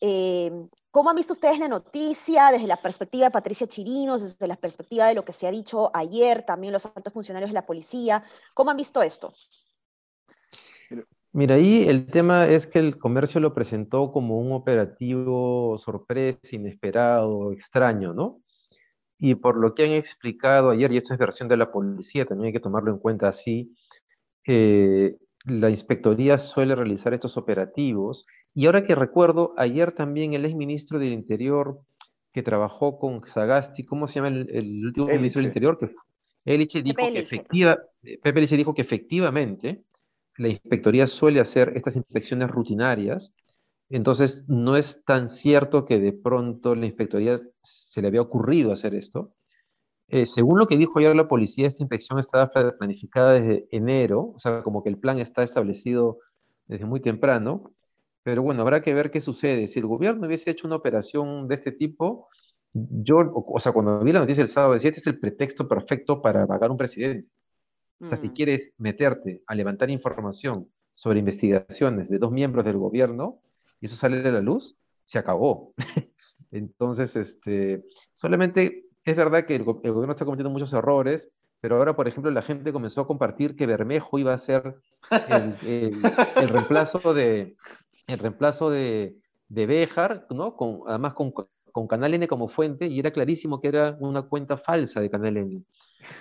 Eh, 0.00 0.50
¿Cómo 0.92 1.08
han 1.08 1.16
visto 1.16 1.32
ustedes 1.32 1.58
la 1.58 1.68
noticia 1.68 2.50
desde 2.52 2.66
la 2.66 2.76
perspectiva 2.76 3.24
de 3.24 3.30
Patricia 3.30 3.66
Chirinos, 3.66 4.20
desde 4.20 4.46
la 4.46 4.56
perspectiva 4.56 5.06
de 5.06 5.14
lo 5.14 5.24
que 5.24 5.32
se 5.32 5.46
ha 5.46 5.50
dicho 5.50 5.90
ayer, 5.96 6.42
también 6.42 6.70
los 6.70 6.84
altos 6.84 7.14
funcionarios 7.14 7.48
de 7.48 7.54
la 7.54 7.64
policía? 7.64 8.22
¿Cómo 8.52 8.70
han 8.70 8.76
visto 8.76 9.00
esto? 9.00 9.32
Mira, 11.32 11.54
ahí 11.54 11.88
el 11.88 12.08
tema 12.08 12.46
es 12.46 12.66
que 12.66 12.78
el 12.78 12.98
comercio 12.98 13.40
lo 13.40 13.54
presentó 13.54 14.12
como 14.12 14.38
un 14.38 14.52
operativo 14.52 15.78
sorpresa, 15.78 16.56
inesperado, 16.56 17.52
extraño, 17.52 18.12
¿no? 18.12 18.42
Y 19.18 19.34
por 19.36 19.56
lo 19.56 19.74
que 19.74 19.84
han 19.84 19.92
explicado 19.92 20.68
ayer, 20.68 20.92
y 20.92 20.98
esto 20.98 21.14
es 21.14 21.18
versión 21.18 21.48
de 21.48 21.56
la 21.56 21.72
policía, 21.72 22.26
también 22.26 22.48
hay 22.48 22.52
que 22.52 22.60
tomarlo 22.60 22.90
en 22.90 22.98
cuenta 22.98 23.28
así, 23.28 23.74
eh, 24.46 25.16
la 25.44 25.70
inspectoría 25.70 26.38
suele 26.38 26.74
realizar 26.74 27.14
estos 27.14 27.36
operativos. 27.36 28.26
Y 28.54 28.66
ahora 28.66 28.84
que 28.84 28.94
recuerdo, 28.94 29.54
ayer 29.56 29.92
también 29.92 30.34
el 30.34 30.44
exministro 30.44 30.98
del 30.98 31.12
Interior 31.12 31.80
que 32.32 32.42
trabajó 32.42 32.98
con 32.98 33.22
Sagasti, 33.26 33.84
¿cómo 33.84 34.06
se 34.06 34.14
llama 34.14 34.28
el, 34.28 34.84
último 34.84 35.06
ministro 35.06 35.40
del 35.40 35.48
Interior? 35.48 35.78
Que 35.78 35.94
Eliche 36.44 36.82
dijo 36.82 36.96
que 36.96 37.18
efectiva, 37.18 37.78
Pepe 38.22 38.40
dijo 38.46 38.74
que 38.74 38.82
efectivamente 38.82 39.82
la 40.38 40.48
inspectoría 40.48 41.06
suele 41.06 41.40
hacer 41.40 41.72
estas 41.76 41.96
inspecciones 41.96 42.50
rutinarias. 42.50 43.32
Entonces, 43.90 44.44
no 44.48 44.76
es 44.76 45.04
tan 45.04 45.28
cierto 45.28 45.84
que 45.84 45.98
de 45.98 46.12
pronto 46.12 46.74
la 46.74 46.86
inspectoría 46.86 47.40
se 47.62 48.00
le 48.00 48.08
había 48.08 48.22
ocurrido 48.22 48.72
hacer 48.72 48.94
esto. 48.94 49.34
Eh, 50.12 50.26
según 50.26 50.58
lo 50.58 50.66
que 50.66 50.76
dijo 50.76 50.98
ayer 50.98 51.16
la 51.16 51.26
policía, 51.26 51.66
esta 51.66 51.82
inspección 51.82 52.18
estaba 52.18 52.50
planificada 52.50 53.32
desde 53.32 53.66
enero, 53.70 54.34
o 54.36 54.38
sea, 54.38 54.62
como 54.62 54.82
que 54.82 54.90
el 54.90 54.98
plan 54.98 55.18
está 55.18 55.42
establecido 55.42 56.18
desde 56.66 56.84
muy 56.84 57.00
temprano, 57.00 57.72
pero 58.22 58.42
bueno, 58.42 58.60
habrá 58.60 58.82
que 58.82 58.92
ver 58.92 59.10
qué 59.10 59.22
sucede. 59.22 59.68
Si 59.68 59.78
el 59.78 59.86
gobierno 59.86 60.26
hubiese 60.26 60.50
hecho 60.50 60.66
una 60.66 60.76
operación 60.76 61.48
de 61.48 61.54
este 61.54 61.72
tipo, 61.72 62.28
yo, 62.74 63.32
o, 63.34 63.58
sea, 63.58 63.72
cuando 63.72 64.00
vi 64.00 64.12
la 64.12 64.20
noticia 64.20 64.42
el 64.42 64.48
sábado, 64.48 64.74
decía, 64.74 64.90
este 64.90 65.00
es 65.00 65.06
el 65.06 65.18
pretexto 65.18 65.66
perfecto 65.66 66.20
para 66.20 66.46
pagar 66.46 66.70
un 66.70 66.76
presidente. 66.76 67.26
O 67.98 68.08
sea, 68.08 68.18
si 68.18 68.28
mm. 68.28 68.34
quieres 68.34 68.74
meterte 68.76 69.42
a 69.46 69.54
levantar 69.54 69.88
información 69.88 70.68
sobre 70.94 71.20
investigaciones 71.20 72.10
de 72.10 72.18
dos 72.18 72.32
miembros 72.32 72.66
del 72.66 72.76
gobierno 72.76 73.40
y 73.80 73.86
eso 73.86 73.96
sale 73.96 74.20
de 74.20 74.30
la 74.30 74.42
luz, 74.42 74.76
se 75.06 75.18
acabó. 75.18 75.72
Entonces, 76.50 77.16
este, 77.16 77.82
solamente 78.14 78.81
es 79.04 79.16
verdad 79.16 79.46
que 79.46 79.56
el, 79.56 79.64
gobierno 79.64 80.12
está 80.12 80.24
cometiendo 80.24 80.50
muchos 80.50 80.72
errores, 80.72 81.30
pero 81.60 81.76
ahora, 81.76 81.94
por 81.94 82.08
ejemplo, 82.08 82.30
la 82.30 82.42
gente 82.42 82.72
comenzó 82.72 83.02
a 83.02 83.06
compartir 83.06 83.56
que 83.56 83.66
Bermejo 83.66 84.18
iba 84.18 84.32
a 84.32 84.38
ser 84.38 84.76
el, 85.28 86.02
reemplazo 86.48 87.14
de 87.14 87.56
el 88.06 88.18
reemplazo 88.18 88.70
de, 88.70 89.16
de 89.48 89.66
Béjar, 89.66 90.26
¿no? 90.30 90.56
Con, 90.56 90.80
además 90.88 91.14
con, 91.14 91.32
con, 91.32 91.86
Canal 91.86 92.14
N 92.14 92.26
como 92.26 92.48
fuente, 92.48 92.86
y 92.86 92.98
era 92.98 93.12
clarísimo 93.12 93.60
que 93.60 93.68
era 93.68 93.96
una 94.00 94.22
cuenta 94.22 94.56
falsa 94.56 95.00
de 95.00 95.10
Canal 95.10 95.36
N. 95.36 95.62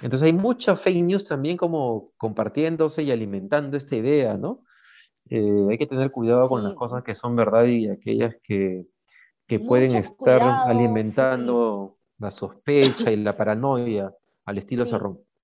Entonces 0.01 0.23
hay 0.23 0.33
mucha 0.33 0.77
fake 0.77 1.03
news 1.03 1.27
también 1.27 1.57
como 1.57 2.11
compartiéndose 2.17 3.03
y 3.03 3.11
alimentando 3.11 3.77
esta 3.77 3.95
idea, 3.95 4.37
¿no? 4.37 4.63
Eh, 5.29 5.67
hay 5.69 5.77
que 5.77 5.87
tener 5.87 6.11
cuidado 6.11 6.47
con 6.49 6.63
las 6.63 6.73
cosas 6.73 7.03
que 7.03 7.15
son 7.15 7.35
verdad 7.35 7.65
y 7.65 7.89
aquellas 7.89 8.35
que, 8.43 8.85
que 9.47 9.59
pueden 9.59 9.95
estar 9.95 10.41
alimentando 10.41 11.97
la 12.21 12.31
sospecha 12.31 13.11
y 13.11 13.17
la 13.17 13.35
paranoia 13.35 14.13
al 14.45 14.57
estilo 14.57 14.85
sí. 14.85 14.93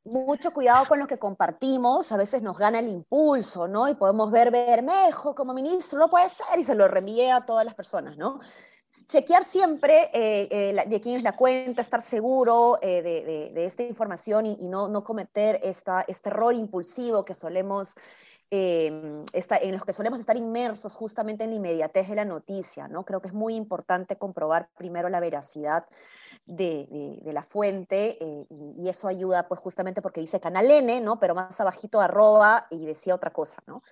Mucho 0.05 0.51
cuidado 0.53 0.85
con 0.87 0.99
lo 0.99 1.07
que 1.07 1.19
compartimos, 1.19 2.13
a 2.13 2.17
veces 2.17 2.41
nos 2.41 2.57
gana 2.57 2.79
el 2.79 2.87
impulso, 2.87 3.67
¿no? 3.67 3.89
Y 3.89 3.95
podemos 3.95 4.31
ver 4.31 4.51
Bermejo 4.51 5.35
como 5.35 5.53
ministro, 5.53 5.99
no 5.99 6.09
puede 6.09 6.29
ser, 6.29 6.57
y 6.57 6.63
se 6.63 6.75
lo 6.75 6.87
reenvíe 6.87 7.29
a 7.29 7.45
todas 7.45 7.65
las 7.65 7.75
personas, 7.75 8.15
¿no? 8.15 8.39
Chequear 8.89 9.43
siempre 9.43 10.09
eh, 10.13 10.47
eh, 10.49 10.83
de 10.87 11.01
quién 11.01 11.17
es 11.17 11.23
la 11.23 11.35
cuenta, 11.35 11.81
estar 11.81 12.01
seguro 12.01 12.77
eh, 12.81 13.01
de, 13.01 13.51
de, 13.53 13.65
esta 13.65 13.83
información 13.83 14.45
y, 14.45 14.55
y, 14.61 14.69
no, 14.69 14.87
no 14.87 15.03
cometer 15.03 15.59
esta, 15.61 16.05
este 16.07 16.29
error 16.29 16.55
impulsivo 16.55 17.25
que 17.25 17.35
solemos 17.35 17.95
Em, 18.49 19.25
en 19.33 19.71
los 19.73 19.83
que 19.83 19.91
solemos 19.91 20.21
estar 20.21 20.37
inmersos 20.37 20.95
justamente 20.95 21.43
en 21.43 21.49
la 21.49 21.57
inmediatez 21.57 22.07
de 22.07 22.15
la 22.15 22.23
noticia, 22.23 22.87
¿no? 22.87 23.03
Creo 23.03 23.19
que 23.21 23.27
es 23.27 23.33
muy 23.33 23.55
importante 23.55 24.17
comprobar 24.17 24.69
primero 24.77 25.09
la 25.09 25.19
veracidad 25.19 25.85
de, 26.45 27.19
la 27.25 27.43
fuente 27.43 28.17
eh, 28.21 28.45
y, 28.49 28.87
eso 28.87 29.09
ayuda 29.09 29.49
pues 29.49 29.59
justamente 29.59 30.01
porque 30.01 30.21
dice 30.21 30.39
canal 30.39 30.71
N, 30.71 31.01
¿no? 31.01 31.19
Pero 31.19 31.35
más 31.35 31.59
abajito 31.59 31.99
arroba 31.99 32.67
y 32.69 32.85
decía 32.85 33.15
otra 33.15 33.33
cosa, 33.33 33.61
¿no? 33.67 33.83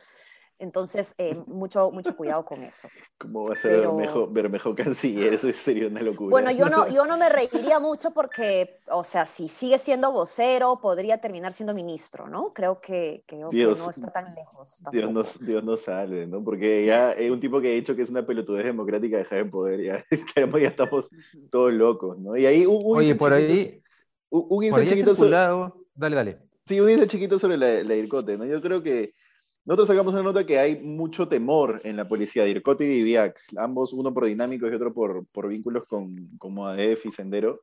Entonces, 0.66 1.14
eh, 1.20 1.38
mucho, 1.46 1.92
mucho 1.92 2.16
cuidado 2.16 2.44
con 2.44 2.64
eso. 2.64 2.88
¿Cómo 3.20 3.46
va 3.46 3.54
a 3.54 3.56
ser 3.56 3.82
Bermejo, 3.82 4.28
Bermejo 4.28 4.76
canciller? 4.76 5.34
Eso 5.34 5.52
sería 5.52 5.88
una 5.88 6.02
locura. 6.02 6.32
Bueno, 6.32 6.52
yo 6.52 6.70
no, 6.70 6.90
yo 6.94 7.06
no 7.06 7.18
me 7.18 7.30
reiría 7.30 7.80
mucho 7.80 8.12
porque, 8.12 8.80
o 8.88 9.04
sea, 9.04 9.26
si 9.28 9.48
sigue 9.48 9.78
siendo 9.78 10.12
vocero, 10.12 10.80
podría 10.82 11.20
terminar 11.20 11.54
siendo 11.54 11.74
ministro, 11.74 12.28
¿no? 12.28 12.52
Creo 12.52 12.82
que, 12.82 13.24
que, 13.28 13.38
no 13.38 13.52
está 13.90 14.12
tan 14.12 14.34
lejos. 14.34 14.84
Dios 14.92 15.12
no, 15.12 15.24
Dios 15.42 15.64
no 15.64 15.78
sale, 15.78 16.26
¿no? 16.26 16.44
Porque 16.44 16.86
ya 16.86 17.12
es 17.12 17.30
un 17.30 17.40
tipo 17.40 17.62
que 17.62 17.72
ha 17.72 17.76
dicho 17.76 17.96
que 17.96 18.02
es 18.02 18.10
una 18.10 18.26
pelotudez 18.26 18.66
democrática 18.66 19.18
dejar 19.18 19.40
en 19.40 19.52
poder, 19.52 19.82
ya, 19.82 20.06
ya 20.60 20.68
estamos 20.68 21.08
todos 21.52 21.72
locos, 21.72 22.18
¿no? 22.18 22.36
Y 22.36 22.48
ahí 22.48 22.66
un, 22.66 22.82
Oye, 22.84 23.14
por 23.14 23.34
ahí... 23.34 23.82
Un, 24.30 24.72
un 24.72 24.86
chiquito 24.86 25.16
sobre... 25.16 25.38
Dale, 25.94 26.16
dale. 26.16 26.40
Sí, 26.66 26.80
un 26.80 27.08
chiquito 27.08 27.38
sobre 27.38 27.58
la, 27.58 27.84
la 27.84 27.96
IRCOTE, 27.96 28.38
¿no? 28.38 28.46
Yo 28.46 28.60
creo 28.60 28.82
que 28.82 29.14
nosotros 29.66 29.88
sacamos 29.88 30.14
una 30.14 30.22
nota 30.22 30.46
que 30.46 30.60
hay 30.60 30.80
mucho 30.80 31.28
temor 31.28 31.82
en 31.84 31.98
la 31.98 32.08
policía 32.08 32.44
de 32.44 32.52
Ircote 32.52 32.84
y 32.84 32.88
Diviac, 32.88 33.40
ambos, 33.58 33.94
uno 33.94 34.14
por 34.14 34.26
dinámicos 34.26 34.72
y 34.72 34.76
otro 34.76 34.94
por, 34.94 35.26
por 35.28 35.48
vínculos 35.48 35.88
con, 35.88 36.38
como 36.38 36.68
ADF 36.68 37.08
y 37.08 37.12
Sendero, 37.12 37.62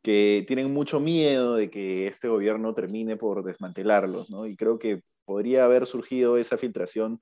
que 0.00 0.44
tienen 0.46 0.72
mucho 0.72 1.00
miedo 1.00 1.56
de 1.56 1.70
que 1.70 2.06
este 2.06 2.28
gobierno 2.28 2.72
termine 2.72 3.16
por 3.16 3.42
desmantelarlos, 3.42 4.30
¿no? 4.30 4.46
Y 4.46 4.54
creo 4.54 4.78
que 4.78 5.02
podría 5.24 5.64
haber 5.64 5.86
surgido 5.86 6.36
esa 6.36 6.56
filtración 6.56 7.20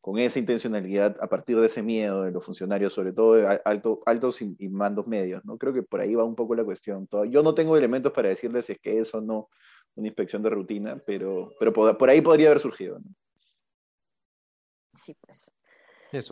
con 0.00 0.18
esa 0.18 0.40
intencionalidad 0.40 1.16
a 1.20 1.28
partir 1.28 1.60
de 1.60 1.66
ese 1.66 1.82
miedo 1.82 2.24
de 2.24 2.32
los 2.32 2.44
funcionarios, 2.44 2.92
sobre 2.92 3.12
todo 3.12 3.36
alto, 3.64 4.00
altos 4.06 4.42
y, 4.42 4.68
mandos 4.70 5.06
medios, 5.06 5.44
¿no? 5.44 5.56
Creo 5.56 5.72
que 5.72 5.84
por 5.84 6.00
ahí 6.00 6.16
va 6.16 6.24
un 6.24 6.34
poco 6.34 6.56
la 6.56 6.64
cuestión. 6.64 7.08
Yo 7.30 7.44
no 7.44 7.54
tengo 7.54 7.76
elementos 7.76 8.12
para 8.12 8.28
decirles 8.28 8.64
si 8.66 8.72
es 8.72 8.80
que 8.80 8.98
eso 8.98 9.20
no 9.20 9.50
una 9.94 10.08
inspección 10.08 10.42
de 10.42 10.50
rutina, 10.50 11.00
pero, 11.06 11.52
pero 11.60 11.72
por, 11.72 11.96
por 11.96 12.10
ahí 12.10 12.20
podría 12.20 12.48
haber 12.48 12.60
surgido. 12.60 12.98
¿no? 12.98 13.10
Sí, 14.94 15.14
pues. 15.14 15.52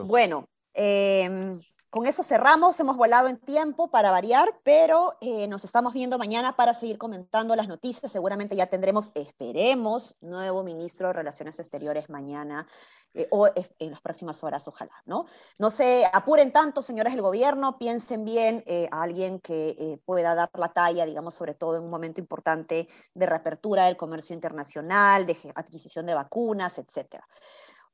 Bueno, 0.06 0.48
em, 0.74 1.60
con 1.90 2.06
eso 2.06 2.22
cerramos, 2.22 2.78
hemos 2.78 2.96
volado 2.96 3.26
en 3.26 3.36
tiempo 3.38 3.90
para 3.90 4.12
variar, 4.12 4.60
pero 4.62 5.16
eh, 5.20 5.48
nos 5.48 5.64
estamos 5.64 5.92
viendo 5.92 6.18
mañana 6.18 6.54
para 6.54 6.72
seguir 6.72 6.98
comentando 6.98 7.56
las 7.56 7.66
noticias. 7.66 8.12
Seguramente 8.12 8.54
ya 8.54 8.66
tendremos, 8.66 9.10
esperemos, 9.14 10.16
nuevo 10.20 10.62
ministro 10.62 11.08
de 11.08 11.14
Relaciones 11.14 11.58
Exteriores 11.58 12.08
mañana 12.08 12.68
eh, 13.14 13.26
o 13.32 13.48
en 13.48 13.90
las 13.90 14.00
próximas 14.00 14.44
horas, 14.44 14.68
ojalá, 14.68 14.92
¿no? 15.04 15.26
No 15.58 15.70
se 15.72 16.08
apuren 16.12 16.52
tanto, 16.52 16.80
señores 16.80 17.12
del 17.12 17.22
gobierno, 17.22 17.76
piensen 17.76 18.24
bien 18.24 18.62
eh, 18.66 18.86
a 18.92 19.02
alguien 19.02 19.40
que 19.40 19.98
pueda 20.04 20.36
dar 20.36 20.50
la 20.54 20.72
talla, 20.72 21.06
digamos, 21.06 21.34
sobre 21.34 21.54
todo 21.54 21.76
en 21.76 21.84
un 21.84 21.90
momento 21.90 22.20
importante 22.20 22.86
de 23.14 23.26
reapertura 23.26 23.86
del 23.86 23.96
comercio 23.96 24.34
internacional, 24.34 25.26
de 25.26 25.36
adquisición 25.56 26.06
de 26.06 26.14
vacunas, 26.14 26.78
etcétera. 26.78 27.26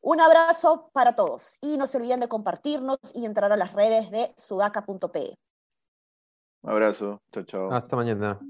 Un 0.01 0.21
abrazo 0.21 0.91
para 0.93 1.15
todos 1.15 1.59
y 1.61 1.77
no 1.79 1.87
se 1.87 1.99
olviden 1.99 2.21
de 2.21 2.29
compartirnos 2.29 2.99
y 3.15 3.25
entrar 3.25 3.53
a 3.53 3.57
las 3.57 3.73
redes 3.73 4.11
de 4.11 4.33
sudaca.pe. 4.37 5.35
Un 6.63 6.71
abrazo, 6.71 7.23
chao, 7.33 7.45
chao. 7.45 7.73
Hasta 7.73 7.97
mañana. 7.97 8.41